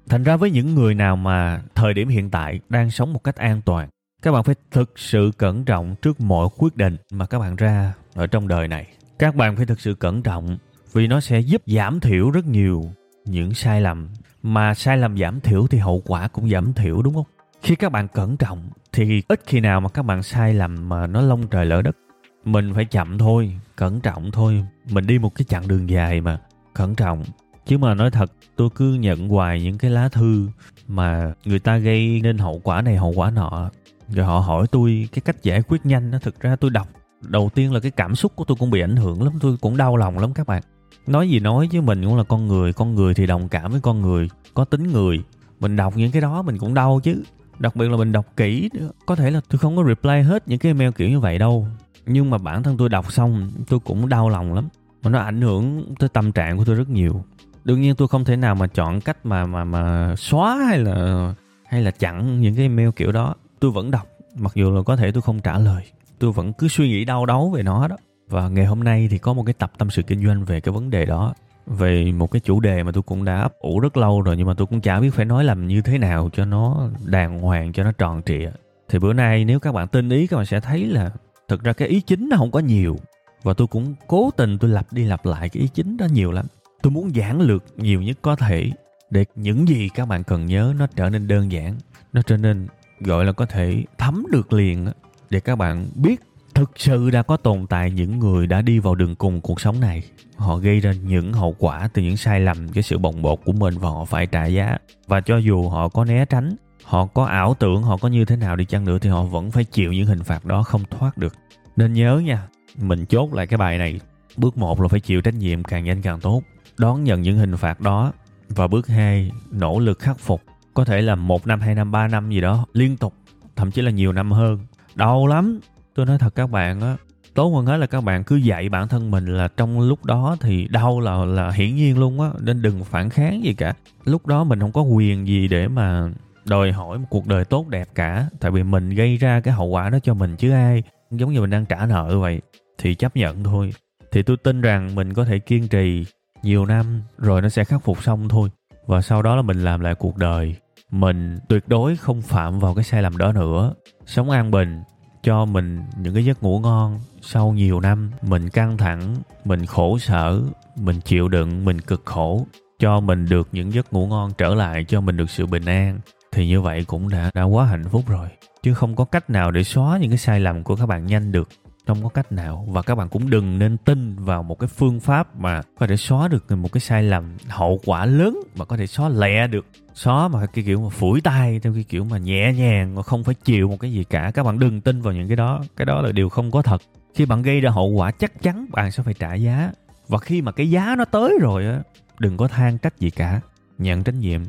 Thành 0.08 0.24
ra 0.24 0.36
với 0.36 0.50
những 0.50 0.74
người 0.74 0.94
nào 0.94 1.16
mà 1.16 1.62
thời 1.74 1.94
điểm 1.94 2.08
hiện 2.08 2.30
tại 2.30 2.60
đang 2.68 2.90
sống 2.90 3.12
một 3.12 3.24
cách 3.24 3.36
an 3.36 3.60
toàn, 3.64 3.88
các 4.22 4.32
bạn 4.32 4.44
phải 4.44 4.54
thực 4.70 4.98
sự 4.98 5.30
cẩn 5.38 5.64
trọng 5.64 5.94
trước 6.02 6.20
mọi 6.20 6.48
quyết 6.58 6.76
định 6.76 6.96
mà 7.12 7.26
các 7.26 7.38
bạn 7.38 7.56
ra 7.56 7.92
ở 8.14 8.26
trong 8.26 8.48
đời 8.48 8.68
này. 8.68 8.86
Các 9.18 9.34
bạn 9.34 9.56
phải 9.56 9.66
thực 9.66 9.80
sự 9.80 9.94
cẩn 9.94 10.22
trọng 10.22 10.58
vì 10.92 11.06
nó 11.06 11.20
sẽ 11.20 11.40
giúp 11.40 11.62
giảm 11.66 12.00
thiểu 12.00 12.30
rất 12.30 12.46
nhiều 12.46 12.84
những 13.24 13.54
sai 13.54 13.80
lầm. 13.80 14.08
Mà 14.42 14.74
sai 14.74 14.96
lầm 14.96 15.18
giảm 15.18 15.40
thiểu 15.40 15.66
thì 15.66 15.78
hậu 15.78 16.02
quả 16.06 16.28
cũng 16.28 16.50
giảm 16.50 16.72
thiểu, 16.72 17.02
đúng 17.02 17.14
không? 17.14 17.26
Khi 17.64 17.74
các 17.74 17.92
bạn 17.92 18.08
cẩn 18.08 18.36
trọng, 18.36 18.70
thì 18.92 19.22
ít 19.28 19.40
khi 19.46 19.60
nào 19.60 19.80
mà 19.80 19.88
các 19.88 20.02
bạn 20.02 20.22
sai 20.22 20.54
lầm 20.54 20.88
mà 20.88 21.06
nó 21.06 21.20
lông 21.20 21.46
trời 21.46 21.66
lỡ 21.66 21.82
đất. 21.82 21.96
Mình 22.44 22.74
phải 22.74 22.84
chậm 22.84 23.18
thôi, 23.18 23.60
cẩn 23.76 24.00
trọng 24.00 24.30
thôi. 24.30 24.64
Mình 24.90 25.06
đi 25.06 25.18
một 25.18 25.34
cái 25.34 25.44
chặng 25.44 25.68
đường 25.68 25.90
dài 25.90 26.20
mà, 26.20 26.38
cẩn 26.74 26.94
trọng. 26.94 27.24
Chứ 27.66 27.78
mà 27.78 27.94
nói 27.94 28.10
thật, 28.10 28.32
tôi 28.56 28.68
cứ 28.74 28.94
nhận 28.94 29.28
hoài 29.28 29.62
những 29.62 29.78
cái 29.78 29.90
lá 29.90 30.08
thư 30.08 30.48
mà 30.88 31.32
người 31.44 31.58
ta 31.58 31.76
gây 31.76 32.20
nên 32.22 32.38
hậu 32.38 32.60
quả 32.64 32.82
này, 32.82 32.96
hậu 32.96 33.12
quả 33.16 33.30
nọ. 33.30 33.70
Rồi 34.08 34.26
họ 34.26 34.38
hỏi 34.38 34.66
tôi 34.72 35.08
cái 35.12 35.22
cách 35.24 35.42
giải 35.42 35.62
quyết 35.62 35.86
nhanh 35.86 36.10
nó 36.10 36.18
thực 36.18 36.40
ra 36.40 36.56
tôi 36.56 36.70
đọc. 36.70 36.88
Đầu 37.20 37.50
tiên 37.54 37.72
là 37.72 37.80
cái 37.80 37.90
cảm 37.90 38.14
xúc 38.14 38.32
của 38.36 38.44
tôi 38.44 38.56
cũng 38.60 38.70
bị 38.70 38.80
ảnh 38.80 38.96
hưởng 38.96 39.22
lắm, 39.22 39.32
tôi 39.40 39.56
cũng 39.60 39.76
đau 39.76 39.96
lòng 39.96 40.18
lắm 40.18 40.34
các 40.34 40.46
bạn. 40.46 40.62
Nói 41.06 41.28
gì 41.28 41.40
nói 41.40 41.68
chứ 41.72 41.80
mình 41.80 42.04
cũng 42.04 42.16
là 42.16 42.24
con 42.24 42.48
người 42.48 42.72
con 42.72 42.94
người 42.94 43.14
thì 43.14 43.26
đồng 43.26 43.48
cảm 43.48 43.70
với 43.70 43.80
con 43.80 44.00
người, 44.02 44.28
có 44.54 44.64
tính 44.64 44.92
người. 44.92 45.22
Mình 45.60 45.76
đọc 45.76 45.96
những 45.96 46.12
cái 46.12 46.22
đó 46.22 46.42
mình 46.42 46.58
cũng 46.58 46.74
đau 46.74 47.00
chứ 47.02 47.22
đặc 47.58 47.76
biệt 47.76 47.90
là 47.90 47.96
mình 47.96 48.12
đọc 48.12 48.26
kỹ, 48.36 48.70
có 49.06 49.16
thể 49.16 49.30
là 49.30 49.40
tôi 49.48 49.58
không 49.58 49.76
có 49.76 49.84
reply 49.84 50.20
hết 50.20 50.48
những 50.48 50.58
cái 50.58 50.70
email 50.70 50.90
kiểu 50.90 51.08
như 51.08 51.20
vậy 51.20 51.38
đâu. 51.38 51.66
Nhưng 52.06 52.30
mà 52.30 52.38
bản 52.38 52.62
thân 52.62 52.76
tôi 52.76 52.88
đọc 52.88 53.12
xong, 53.12 53.50
tôi 53.68 53.80
cũng 53.80 54.08
đau 54.08 54.28
lòng 54.28 54.54
lắm. 54.54 54.68
Mà 55.02 55.10
nó 55.10 55.18
ảnh 55.18 55.40
hưởng 55.40 55.94
tới 55.98 56.08
tâm 56.08 56.32
trạng 56.32 56.56
của 56.56 56.64
tôi 56.64 56.74
rất 56.74 56.88
nhiều. 56.88 57.24
Đương 57.64 57.80
nhiên 57.80 57.94
tôi 57.94 58.08
không 58.08 58.24
thể 58.24 58.36
nào 58.36 58.54
mà 58.54 58.66
chọn 58.66 59.00
cách 59.00 59.26
mà 59.26 59.46
mà 59.46 59.64
mà 59.64 60.14
xóa 60.16 60.56
hay 60.68 60.78
là 60.78 61.34
hay 61.66 61.82
là 61.82 61.90
chặn 61.90 62.40
những 62.40 62.54
cái 62.54 62.62
email 62.62 62.88
kiểu 62.96 63.12
đó. 63.12 63.34
Tôi 63.60 63.70
vẫn 63.70 63.90
đọc, 63.90 64.06
mặc 64.36 64.52
dù 64.54 64.70
là 64.70 64.82
có 64.82 64.96
thể 64.96 65.12
tôi 65.12 65.22
không 65.22 65.40
trả 65.40 65.58
lời. 65.58 65.84
Tôi 66.18 66.32
vẫn 66.32 66.52
cứ 66.52 66.68
suy 66.68 66.88
nghĩ 66.88 67.04
đau 67.04 67.26
đớn 67.26 67.52
về 67.52 67.62
nó 67.62 67.88
đó. 67.88 67.96
Và 68.28 68.48
ngày 68.48 68.66
hôm 68.66 68.84
nay 68.84 69.08
thì 69.10 69.18
có 69.18 69.32
một 69.32 69.42
cái 69.46 69.52
tập 69.52 69.72
tâm 69.78 69.90
sự 69.90 70.02
kinh 70.02 70.26
doanh 70.26 70.44
về 70.44 70.60
cái 70.60 70.72
vấn 70.72 70.90
đề 70.90 71.06
đó 71.06 71.34
về 71.66 72.12
một 72.12 72.30
cái 72.30 72.40
chủ 72.40 72.60
đề 72.60 72.82
mà 72.82 72.92
tôi 72.92 73.02
cũng 73.02 73.24
đã 73.24 73.40
ấp 73.40 73.58
ủ 73.58 73.80
rất 73.80 73.96
lâu 73.96 74.22
rồi, 74.22 74.36
nhưng 74.36 74.46
mà 74.46 74.54
tôi 74.54 74.66
cũng 74.66 74.80
chả 74.80 75.00
biết 75.00 75.10
phải 75.10 75.24
nói 75.24 75.44
làm 75.44 75.66
như 75.66 75.82
thế 75.82 75.98
nào 75.98 76.30
cho 76.32 76.44
nó 76.44 76.88
đàng 77.04 77.38
hoàng, 77.38 77.72
cho 77.72 77.84
nó 77.84 77.92
tròn 77.92 78.22
trịa. 78.26 78.50
Thì 78.88 78.98
bữa 78.98 79.12
nay 79.12 79.44
nếu 79.44 79.60
các 79.60 79.72
bạn 79.72 79.88
tin 79.88 80.08
ý, 80.08 80.26
các 80.26 80.36
bạn 80.36 80.46
sẽ 80.46 80.60
thấy 80.60 80.86
là 80.86 81.10
thực 81.48 81.62
ra 81.62 81.72
cái 81.72 81.88
ý 81.88 82.00
chính 82.00 82.28
nó 82.28 82.36
không 82.36 82.50
có 82.50 82.60
nhiều. 82.60 82.96
Và 83.42 83.54
tôi 83.54 83.66
cũng 83.66 83.94
cố 84.06 84.30
tình 84.36 84.58
tôi 84.58 84.70
lặp 84.70 84.92
đi 84.92 85.04
lặp 85.04 85.26
lại 85.26 85.48
cái 85.48 85.60
ý 85.60 85.68
chính 85.68 85.96
đó 85.96 86.06
nhiều 86.12 86.32
lắm. 86.32 86.46
Tôi 86.82 86.90
muốn 86.90 87.14
giản 87.14 87.40
lược 87.40 87.64
nhiều 87.76 88.02
nhất 88.02 88.18
có 88.22 88.36
thể 88.36 88.70
để 89.10 89.24
những 89.34 89.68
gì 89.68 89.88
các 89.94 90.08
bạn 90.08 90.24
cần 90.24 90.46
nhớ 90.46 90.74
nó 90.78 90.86
trở 90.96 91.10
nên 91.10 91.28
đơn 91.28 91.52
giản, 91.52 91.74
nó 92.12 92.22
trở 92.22 92.36
nên, 92.36 92.66
gọi 93.00 93.24
là, 93.24 93.32
có 93.32 93.46
thể 93.46 93.84
thấm 93.98 94.26
được 94.30 94.52
liền 94.52 94.86
để 95.30 95.40
các 95.40 95.56
bạn 95.56 95.86
biết 95.94 96.20
thực 96.54 96.70
sự 96.76 97.10
đã 97.10 97.22
có 97.22 97.36
tồn 97.36 97.66
tại 97.66 97.90
những 97.90 98.18
người 98.18 98.46
đã 98.46 98.62
đi 98.62 98.78
vào 98.78 98.94
đường 98.94 99.14
cùng 99.14 99.40
cuộc 99.40 99.60
sống 99.60 99.80
này. 99.80 100.02
Họ 100.36 100.56
gây 100.56 100.80
ra 100.80 100.92
những 100.92 101.32
hậu 101.32 101.56
quả 101.58 101.88
từ 101.92 102.02
những 102.02 102.16
sai 102.16 102.40
lầm, 102.40 102.68
cái 102.68 102.82
sự 102.82 102.98
bồng 102.98 103.22
bột 103.22 103.40
của 103.44 103.52
mình 103.52 103.74
và 103.78 103.88
họ 103.88 104.04
phải 104.04 104.26
trả 104.26 104.46
giá. 104.46 104.78
Và 105.06 105.20
cho 105.20 105.36
dù 105.36 105.68
họ 105.68 105.88
có 105.88 106.04
né 106.04 106.24
tránh, 106.24 106.56
họ 106.84 107.06
có 107.06 107.24
ảo 107.24 107.54
tưởng, 107.54 107.82
họ 107.82 107.96
có 107.96 108.08
như 108.08 108.24
thế 108.24 108.36
nào 108.36 108.56
đi 108.56 108.64
chăng 108.64 108.84
nữa 108.84 108.98
thì 108.98 109.10
họ 109.10 109.22
vẫn 109.22 109.50
phải 109.50 109.64
chịu 109.64 109.92
những 109.92 110.06
hình 110.06 110.22
phạt 110.22 110.44
đó 110.44 110.62
không 110.62 110.82
thoát 110.90 111.18
được. 111.18 111.34
Nên 111.76 111.92
nhớ 111.92 112.22
nha, 112.24 112.48
mình 112.78 113.06
chốt 113.06 113.34
lại 113.34 113.46
cái 113.46 113.58
bài 113.58 113.78
này. 113.78 114.00
Bước 114.36 114.56
một 114.56 114.80
là 114.80 114.88
phải 114.88 115.00
chịu 115.00 115.20
trách 115.20 115.34
nhiệm 115.34 115.64
càng 115.64 115.84
nhanh 115.84 116.02
càng 116.02 116.20
tốt. 116.20 116.42
Đón 116.78 117.04
nhận 117.04 117.22
những 117.22 117.38
hình 117.38 117.56
phạt 117.56 117.80
đó. 117.80 118.12
Và 118.48 118.66
bước 118.66 118.86
hai, 118.86 119.30
nỗ 119.50 119.78
lực 119.78 119.98
khắc 119.98 120.18
phục. 120.18 120.42
Có 120.74 120.84
thể 120.84 121.02
là 121.02 121.14
một 121.14 121.46
năm, 121.46 121.60
hai 121.60 121.74
năm, 121.74 121.90
ba 121.90 122.08
năm 122.08 122.30
gì 122.30 122.40
đó, 122.40 122.66
liên 122.72 122.96
tục. 122.96 123.14
Thậm 123.56 123.70
chí 123.70 123.82
là 123.82 123.90
nhiều 123.90 124.12
năm 124.12 124.32
hơn. 124.32 124.58
Đau 124.94 125.26
lắm 125.26 125.60
tôi 125.94 126.06
nói 126.06 126.18
thật 126.18 126.34
các 126.34 126.50
bạn 126.50 126.80
á 126.80 126.96
tốt 127.34 127.48
hơn 127.48 127.66
hết 127.66 127.76
là 127.76 127.86
các 127.86 128.04
bạn 128.04 128.24
cứ 128.24 128.36
dạy 128.36 128.68
bản 128.68 128.88
thân 128.88 129.10
mình 129.10 129.26
là 129.26 129.48
trong 129.56 129.80
lúc 129.80 130.04
đó 130.04 130.36
thì 130.40 130.68
đau 130.68 131.00
là 131.00 131.24
là 131.24 131.50
hiển 131.50 131.74
nhiên 131.74 131.98
luôn 131.98 132.20
á, 132.20 132.30
nên 132.40 132.62
đừng 132.62 132.84
phản 132.84 133.10
kháng 133.10 133.44
gì 133.44 133.54
cả. 133.54 133.74
Lúc 134.04 134.26
đó 134.26 134.44
mình 134.44 134.60
không 134.60 134.72
có 134.72 134.82
quyền 134.82 135.26
gì 135.26 135.48
để 135.48 135.68
mà 135.68 136.10
đòi 136.44 136.72
hỏi 136.72 136.98
một 136.98 137.06
cuộc 137.10 137.26
đời 137.26 137.44
tốt 137.44 137.68
đẹp 137.68 137.88
cả, 137.94 138.28
tại 138.40 138.50
vì 138.50 138.62
mình 138.62 138.90
gây 138.90 139.16
ra 139.16 139.40
cái 139.40 139.54
hậu 139.54 139.66
quả 139.66 139.90
đó 139.90 139.98
cho 140.02 140.14
mình 140.14 140.36
chứ 140.36 140.50
ai. 140.52 140.82
Giống 141.10 141.32
như 141.32 141.40
mình 141.40 141.50
đang 141.50 141.66
trả 141.66 141.86
nợ 141.86 142.18
vậy, 142.18 142.40
thì 142.78 142.94
chấp 142.94 143.16
nhận 143.16 143.44
thôi. 143.44 143.74
Thì 144.12 144.22
tôi 144.22 144.36
tin 144.36 144.60
rằng 144.60 144.94
mình 144.94 145.14
có 145.14 145.24
thể 145.24 145.38
kiên 145.38 145.68
trì 145.68 146.04
nhiều 146.42 146.66
năm, 146.66 147.02
rồi 147.18 147.42
nó 147.42 147.48
sẽ 147.48 147.64
khắc 147.64 147.84
phục 147.84 148.02
xong 148.02 148.28
thôi. 148.28 148.50
Và 148.86 149.00
sau 149.00 149.22
đó 149.22 149.36
là 149.36 149.42
mình 149.42 149.64
làm 149.64 149.80
lại 149.80 149.94
cuộc 149.94 150.16
đời. 150.16 150.56
Mình 150.90 151.38
tuyệt 151.48 151.68
đối 151.68 151.96
không 151.96 152.22
phạm 152.22 152.58
vào 152.58 152.74
cái 152.74 152.84
sai 152.84 153.02
lầm 153.02 153.16
đó 153.16 153.32
nữa. 153.32 153.74
Sống 154.06 154.30
an 154.30 154.50
bình 154.50 154.82
cho 155.24 155.44
mình 155.44 155.82
những 155.96 156.14
cái 156.14 156.24
giấc 156.24 156.42
ngủ 156.42 156.58
ngon 156.58 157.00
sau 157.22 157.52
nhiều 157.52 157.80
năm. 157.80 158.10
Mình 158.22 158.48
căng 158.48 158.76
thẳng, 158.76 159.16
mình 159.44 159.66
khổ 159.66 159.98
sở, 159.98 160.40
mình 160.76 161.00
chịu 161.00 161.28
đựng, 161.28 161.64
mình 161.64 161.80
cực 161.80 162.02
khổ. 162.04 162.46
Cho 162.78 163.00
mình 163.00 163.26
được 163.28 163.48
những 163.52 163.72
giấc 163.72 163.92
ngủ 163.92 164.06
ngon 164.06 164.30
trở 164.38 164.54
lại, 164.54 164.84
cho 164.88 165.00
mình 165.00 165.16
được 165.16 165.30
sự 165.30 165.46
bình 165.46 165.64
an, 165.64 165.98
thì 166.32 166.46
như 166.46 166.60
vậy 166.60 166.84
cũng 166.86 167.08
đã 167.08 167.30
đã 167.34 167.42
quá 167.42 167.66
hạnh 167.66 167.84
phúc 167.84 168.04
rồi. 168.08 168.28
Chứ 168.62 168.74
không 168.74 168.96
có 168.96 169.04
cách 169.04 169.30
nào 169.30 169.50
để 169.50 169.64
xóa 169.64 169.98
những 169.98 170.10
cái 170.10 170.18
sai 170.18 170.40
lầm 170.40 170.62
của 170.62 170.76
các 170.76 170.86
bạn 170.86 171.06
nhanh 171.06 171.32
được. 171.32 171.48
Không 171.86 172.02
có 172.02 172.08
cách 172.08 172.32
nào. 172.32 172.66
Và 172.68 172.82
các 172.82 172.94
bạn 172.94 173.08
cũng 173.08 173.30
đừng 173.30 173.58
nên 173.58 173.76
tin 173.76 174.16
vào 174.16 174.42
một 174.42 174.58
cái 174.58 174.68
phương 174.68 175.00
pháp 175.00 175.36
mà 175.36 175.62
có 175.78 175.86
thể 175.86 175.96
xóa 175.96 176.28
được 176.28 176.52
một 176.52 176.72
cái 176.72 176.80
sai 176.80 177.02
lầm, 177.02 177.36
hậu 177.48 177.80
quả 177.84 178.06
lớn 178.06 178.40
mà 178.56 178.64
có 178.64 178.76
thể 178.76 178.86
xóa 178.86 179.08
lẹ 179.08 179.46
được 179.46 179.66
xóa 179.94 180.28
mà 180.28 180.46
cái 180.46 180.64
kiểu 180.64 180.80
mà 180.80 180.88
phủi 180.88 181.20
tay, 181.20 181.60
theo 181.60 181.74
cái 181.74 181.84
kiểu 181.88 182.04
mà 182.04 182.18
nhẹ 182.18 182.52
nhàng 182.52 182.94
mà 182.94 183.02
không 183.02 183.24
phải 183.24 183.34
chịu 183.34 183.68
một 183.68 183.76
cái 183.80 183.92
gì 183.92 184.04
cả. 184.04 184.30
Các 184.34 184.42
bạn 184.42 184.58
đừng 184.58 184.80
tin 184.80 185.02
vào 185.02 185.14
những 185.14 185.28
cái 185.28 185.36
đó. 185.36 185.60
Cái 185.76 185.86
đó 185.86 186.02
là 186.02 186.12
điều 186.12 186.28
không 186.28 186.50
có 186.50 186.62
thật. 186.62 186.82
Khi 187.14 187.26
bạn 187.26 187.42
gây 187.42 187.60
ra 187.60 187.70
hậu 187.70 187.88
quả 187.88 188.10
chắc 188.10 188.42
chắn 188.42 188.66
bạn 188.72 188.92
sẽ 188.92 189.02
phải 189.02 189.14
trả 189.14 189.34
giá. 189.34 189.72
Và 190.08 190.18
khi 190.18 190.42
mà 190.42 190.52
cái 190.52 190.70
giá 190.70 190.94
nó 190.98 191.04
tới 191.04 191.38
rồi 191.40 191.66
á, 191.66 191.82
đừng 192.18 192.36
có 192.36 192.48
than 192.48 192.78
trách 192.78 192.98
gì 192.98 193.10
cả. 193.10 193.40
Nhận 193.78 194.04
trách 194.04 194.14
nhiệm, 194.14 194.40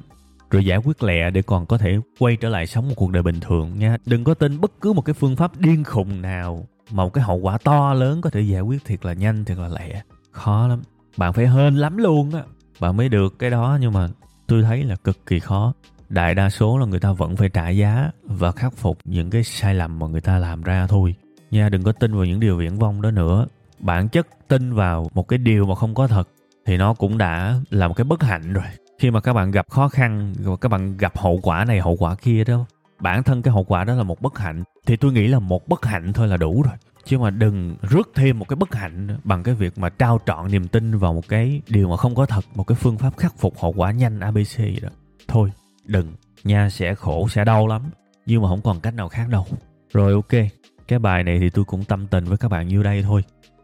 rồi 0.50 0.66
giải 0.66 0.78
quyết 0.78 1.04
lẹ 1.04 1.30
để 1.30 1.42
còn 1.42 1.66
có 1.66 1.78
thể 1.78 1.98
quay 2.20 2.36
trở 2.36 2.50
lại 2.50 2.68
sống 2.68 2.88
một 2.88 2.94
cuộc 2.98 3.12
đời 3.12 3.24
bình 3.24 3.40
thường 3.40 3.80
nha. 3.80 3.98
Đừng 4.06 4.24
có 4.24 4.34
tin 4.34 4.62
bất 4.62 4.72
cứ 4.82 4.94
một 4.94 5.02
cái 5.02 5.14
phương 5.14 5.36
pháp 5.36 5.58
điên 5.60 5.84
khùng 5.84 6.22
nào 6.22 6.68
mà 6.92 7.04
một 7.04 7.14
cái 7.14 7.24
hậu 7.24 7.38
quả 7.38 7.58
to 7.58 7.94
lớn 7.94 8.22
có 8.22 8.30
thể 8.30 8.42
giải 8.42 8.62
quyết 8.62 8.86
thiệt 8.86 9.06
là 9.06 9.14
nhanh, 9.14 9.46
thiệt 9.46 9.58
là 9.58 9.68
lẹ. 9.68 10.02
Khó 10.32 10.68
lắm. 10.68 10.82
Bạn 11.18 11.34
phải 11.34 11.48
hên 11.48 11.76
lắm 11.76 11.98
luôn 11.98 12.32
á. 12.34 12.44
Bạn 12.80 12.98
mới 12.98 13.10
được 13.10 13.40
cái 13.40 13.50
đó 13.50 13.78
nhưng 13.82 13.94
mà 13.94 14.08
tôi 14.48 14.64
thấy 14.64 14.84
là 14.84 14.96
cực 14.96 15.26
kỳ 15.26 15.40
khó. 15.40 15.74
Đại 16.10 16.36
đa 16.36 16.50
số 16.50 16.78
là 16.78 16.86
người 16.86 17.00
ta 17.00 17.12
vẫn 17.12 17.36
phải 17.36 17.50
trả 17.50 17.70
giá 17.70 18.12
và 18.24 18.52
khắc 18.52 18.74
phục 18.74 18.98
những 19.06 19.30
cái 19.30 19.44
sai 19.44 19.76
lầm 19.76 20.00
mà 20.00 20.08
người 20.08 20.22
ta 20.22 20.38
làm 20.38 20.64
ra 20.64 20.88
thôi. 20.88 21.16
Nha, 21.52 21.70
đừng 21.70 21.84
có 21.84 21.92
tin 21.92 22.16
vào 22.16 22.26
những 22.26 22.40
điều 22.40 22.58
viễn 22.58 22.80
vông 22.80 23.02
đó 23.02 23.12
nữa. 23.12 23.48
Bản 23.80 24.10
chất 24.10 24.28
tin 24.48 24.74
vào 24.74 25.10
một 25.14 25.28
cái 25.28 25.40
điều 25.40 25.66
mà 25.66 25.76
không 25.76 25.96
có 25.96 26.08
thật 26.08 26.30
thì 26.66 26.78
nó 26.78 26.94
cũng 26.94 27.18
đã 27.18 27.56
là 27.70 27.88
một 27.88 27.94
cái 27.94 28.06
bất 28.06 28.24
hạnh 28.24 28.54
rồi. 28.54 28.64
Khi 29.00 29.12
mà 29.12 29.20
các 29.20 29.34
bạn 29.34 29.52
gặp 29.52 29.70
khó 29.70 29.88
khăn, 29.88 30.34
và 30.40 30.56
các 30.56 30.70
bạn 30.70 30.98
gặp 30.98 31.18
hậu 31.18 31.40
quả 31.44 31.66
này, 31.66 31.82
hậu 31.82 31.96
quả 31.96 32.16
kia 32.16 32.44
đó, 32.44 32.66
bản 33.00 33.24
thân 33.24 33.42
cái 33.42 33.54
hậu 33.54 33.64
quả 33.64 33.84
đó 33.84 33.94
là 33.94 34.04
một 34.04 34.22
bất 34.22 34.38
hạnh 34.38 34.64
thì 34.86 34.96
tôi 34.98 35.12
nghĩ 35.12 35.28
là 35.28 35.40
một 35.40 35.68
bất 35.68 35.86
hạnh 35.86 36.14
thôi 36.14 36.28
là 36.28 36.38
đủ 36.38 36.62
rồi 36.62 36.74
chứ 37.06 37.18
mà 37.18 37.30
đừng 37.30 37.76
rước 37.82 38.12
thêm 38.16 38.40
một 38.40 38.48
cái 38.48 38.56
bất 38.56 38.76
hạnh 38.76 39.18
bằng 39.24 39.44
cái 39.44 39.56
việc 39.56 39.78
mà 39.78 39.90
trao 39.90 40.20
trọn 40.26 40.52
niềm 40.52 40.68
tin 40.68 40.98
vào 40.98 41.14
một 41.14 41.28
cái 41.28 41.62
điều 41.68 41.90
mà 41.90 41.98
không 41.98 42.16
có 42.16 42.26
thật, 42.26 42.46
một 42.56 42.64
cái 42.64 42.76
phương 42.76 42.98
pháp 42.98 43.18
khắc 43.18 43.38
phục 43.38 43.60
hậu 43.60 43.74
quả 43.74 43.92
nhanh 43.92 44.20
abc 44.20 44.58
gì 44.58 44.80
đó. 44.82 44.90
Thôi, 45.28 45.52
đừng. 45.86 46.14
Nha 46.44 46.70
sẽ 46.70 46.96
khổ, 46.96 47.28
sẽ 47.30 47.46
đau 47.46 47.68
lắm. 47.68 47.82
Nhưng 48.26 48.42
mà 48.42 48.48
không 48.48 48.62
còn 48.62 48.80
cách 48.80 48.94
nào 48.94 49.10
khác 49.10 49.30
đâu. 49.30 49.46
Rồi, 49.94 50.14
ok. 50.14 50.42
Cái 50.88 51.00
bài 51.00 51.24
này 51.24 51.40
thì 51.40 51.50
tôi 51.50 51.66
cũng 51.66 51.84
tâm 51.84 52.08
tình 52.08 52.26
với 52.26 52.38
các 52.38 52.52
bạn 52.52 52.68
như 52.68 52.84
đây 52.84 53.04
thôi. 53.04 53.24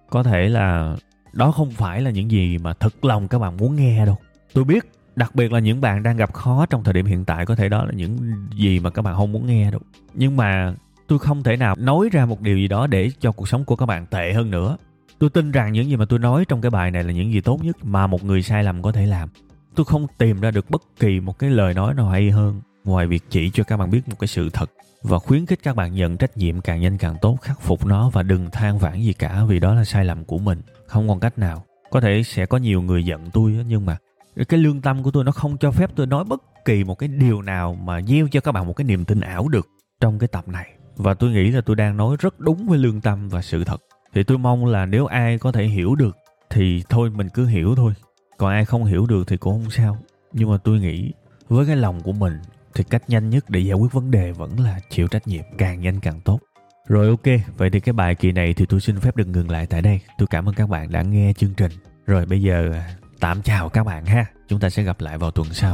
Có 0.09 0.23
thể 0.23 0.49
là 0.49 0.95
đó 1.33 1.51
không 1.51 1.71
phải 1.71 2.01
là 2.01 2.11
những 2.11 2.31
gì 2.31 2.57
mà 2.57 2.73
thật 2.73 3.05
lòng 3.05 3.27
các 3.27 3.39
bạn 3.39 3.57
muốn 3.57 3.75
nghe 3.75 4.05
đâu. 4.05 4.17
Tôi 4.53 4.63
biết, 4.63 4.91
đặc 5.15 5.35
biệt 5.35 5.51
là 5.51 5.59
những 5.59 5.81
bạn 5.81 6.03
đang 6.03 6.17
gặp 6.17 6.33
khó 6.33 6.65
trong 6.65 6.83
thời 6.83 6.93
điểm 6.93 7.05
hiện 7.05 7.25
tại, 7.25 7.45
có 7.45 7.55
thể 7.55 7.69
đó 7.69 7.85
là 7.85 7.91
những 7.91 8.17
gì 8.55 8.79
mà 8.79 8.89
các 8.89 9.01
bạn 9.01 9.15
không 9.15 9.31
muốn 9.31 9.47
nghe 9.47 9.71
đâu. 9.71 9.81
Nhưng 10.13 10.37
mà 10.37 10.75
tôi 11.11 11.19
không 11.19 11.43
thể 11.43 11.57
nào 11.57 11.75
nói 11.77 12.09
ra 12.11 12.25
một 12.25 12.41
điều 12.41 12.57
gì 12.57 12.67
đó 12.67 12.87
để 12.87 13.11
cho 13.19 13.31
cuộc 13.31 13.47
sống 13.47 13.65
của 13.65 13.75
các 13.75 13.85
bạn 13.85 14.05
tệ 14.05 14.33
hơn 14.33 14.51
nữa. 14.51 14.77
Tôi 15.19 15.29
tin 15.29 15.51
rằng 15.51 15.71
những 15.71 15.89
gì 15.89 15.95
mà 15.95 16.05
tôi 16.05 16.19
nói 16.19 16.45
trong 16.47 16.61
cái 16.61 16.69
bài 16.69 16.91
này 16.91 17.03
là 17.03 17.13
những 17.13 17.31
gì 17.31 17.41
tốt 17.41 17.63
nhất 17.63 17.85
mà 17.85 18.07
một 18.07 18.23
người 18.23 18.41
sai 18.41 18.63
lầm 18.63 18.81
có 18.81 18.91
thể 18.91 19.05
làm. 19.05 19.29
Tôi 19.75 19.85
không 19.85 20.07
tìm 20.17 20.41
ra 20.41 20.51
được 20.51 20.69
bất 20.69 20.81
kỳ 20.99 21.19
một 21.19 21.39
cái 21.39 21.49
lời 21.49 21.73
nói 21.73 21.93
nào 21.93 22.09
hay 22.09 22.31
hơn 22.31 22.61
ngoài 22.83 23.07
việc 23.07 23.23
chỉ 23.29 23.49
cho 23.49 23.63
các 23.63 23.77
bạn 23.77 23.89
biết 23.89 24.01
một 24.09 24.15
cái 24.19 24.27
sự 24.27 24.49
thật 24.49 24.71
và 25.03 25.19
khuyến 25.19 25.45
khích 25.45 25.59
các 25.63 25.75
bạn 25.75 25.93
nhận 25.93 26.17
trách 26.17 26.37
nhiệm 26.37 26.61
càng 26.61 26.81
nhanh 26.81 26.97
càng 26.97 27.15
tốt, 27.21 27.37
khắc 27.41 27.61
phục 27.61 27.85
nó 27.85 28.09
và 28.09 28.23
đừng 28.23 28.49
than 28.51 28.77
vãn 28.77 29.01
gì 29.01 29.13
cả 29.13 29.43
vì 29.47 29.59
đó 29.59 29.73
là 29.73 29.83
sai 29.83 30.05
lầm 30.05 30.25
của 30.25 30.37
mình. 30.37 30.61
Không 30.87 31.07
còn 31.07 31.19
cách 31.19 31.37
nào. 31.37 31.65
Có 31.89 32.01
thể 32.01 32.23
sẽ 32.23 32.45
có 32.45 32.57
nhiều 32.57 32.81
người 32.81 33.05
giận 33.05 33.29
tôi 33.33 33.57
nhưng 33.67 33.85
mà 33.85 33.97
cái 34.49 34.59
lương 34.59 34.81
tâm 34.81 35.03
của 35.03 35.11
tôi 35.11 35.23
nó 35.23 35.31
không 35.31 35.57
cho 35.57 35.71
phép 35.71 35.91
tôi 35.95 36.07
nói 36.07 36.23
bất 36.23 36.41
kỳ 36.65 36.83
một 36.83 36.95
cái 36.95 37.09
điều 37.09 37.41
nào 37.41 37.75
mà 37.75 38.01
gieo 38.01 38.27
cho 38.31 38.41
các 38.41 38.51
bạn 38.51 38.67
một 38.67 38.73
cái 38.73 38.85
niềm 38.85 39.05
tin 39.05 39.21
ảo 39.21 39.47
được 39.47 39.67
trong 40.01 40.19
cái 40.19 40.27
tập 40.27 40.47
này 40.47 40.80
và 41.01 41.13
tôi 41.13 41.31
nghĩ 41.31 41.51
là 41.51 41.61
tôi 41.61 41.75
đang 41.75 41.97
nói 41.97 42.15
rất 42.19 42.39
đúng 42.39 42.67
với 42.67 42.77
lương 42.77 43.01
tâm 43.01 43.29
và 43.29 43.41
sự 43.41 43.63
thật. 43.63 43.81
Thì 44.13 44.23
tôi 44.23 44.37
mong 44.37 44.65
là 44.65 44.85
nếu 44.85 45.05
ai 45.05 45.37
có 45.37 45.51
thể 45.51 45.65
hiểu 45.65 45.95
được, 45.95 46.17
thì 46.49 46.83
thôi 46.89 47.09
mình 47.09 47.29
cứ 47.29 47.45
hiểu 47.45 47.75
thôi. 47.75 47.93
Còn 48.37 48.49
ai 48.49 48.65
không 48.65 48.85
hiểu 48.85 49.05
được 49.05 49.27
thì 49.27 49.37
cũng 49.37 49.61
không 49.61 49.71
sao. 49.71 49.97
Nhưng 50.33 50.51
mà 50.51 50.57
tôi 50.57 50.79
nghĩ 50.79 51.11
với 51.49 51.65
cái 51.65 51.75
lòng 51.75 52.01
của 52.01 52.11
mình, 52.11 52.39
thì 52.75 52.83
cách 52.83 53.09
nhanh 53.09 53.29
nhất 53.29 53.49
để 53.49 53.59
giải 53.59 53.73
quyết 53.73 53.93
vấn 53.93 54.11
đề 54.11 54.31
vẫn 54.31 54.59
là 54.59 54.79
chịu 54.89 55.07
trách 55.07 55.27
nhiệm 55.27 55.43
càng 55.57 55.81
nhanh 55.81 55.99
càng 55.99 56.21
tốt. 56.21 56.39
Rồi 56.87 57.07
ok, 57.07 57.41
vậy 57.57 57.69
thì 57.69 57.79
cái 57.79 57.93
bài 57.93 58.15
kỳ 58.15 58.31
này 58.31 58.53
thì 58.53 58.65
tôi 58.65 58.79
xin 58.79 58.99
phép 58.99 59.15
được 59.15 59.27
ngừng 59.27 59.51
lại 59.51 59.65
tại 59.65 59.81
đây. 59.81 59.99
Tôi 60.17 60.27
cảm 60.27 60.49
ơn 60.49 60.55
các 60.55 60.69
bạn 60.69 60.91
đã 60.91 61.01
nghe 61.01 61.33
chương 61.33 61.53
trình. 61.53 61.71
Rồi 62.05 62.25
bây 62.25 62.41
giờ, 62.41 62.73
tạm 63.19 63.41
chào 63.41 63.69
các 63.69 63.83
bạn 63.83 64.05
ha. 64.05 64.25
Chúng 64.47 64.59
ta 64.59 64.69
sẽ 64.69 64.83
gặp 64.83 65.01
lại 65.01 65.17
vào 65.17 65.31
tuần 65.31 65.47
sau. 65.53 65.73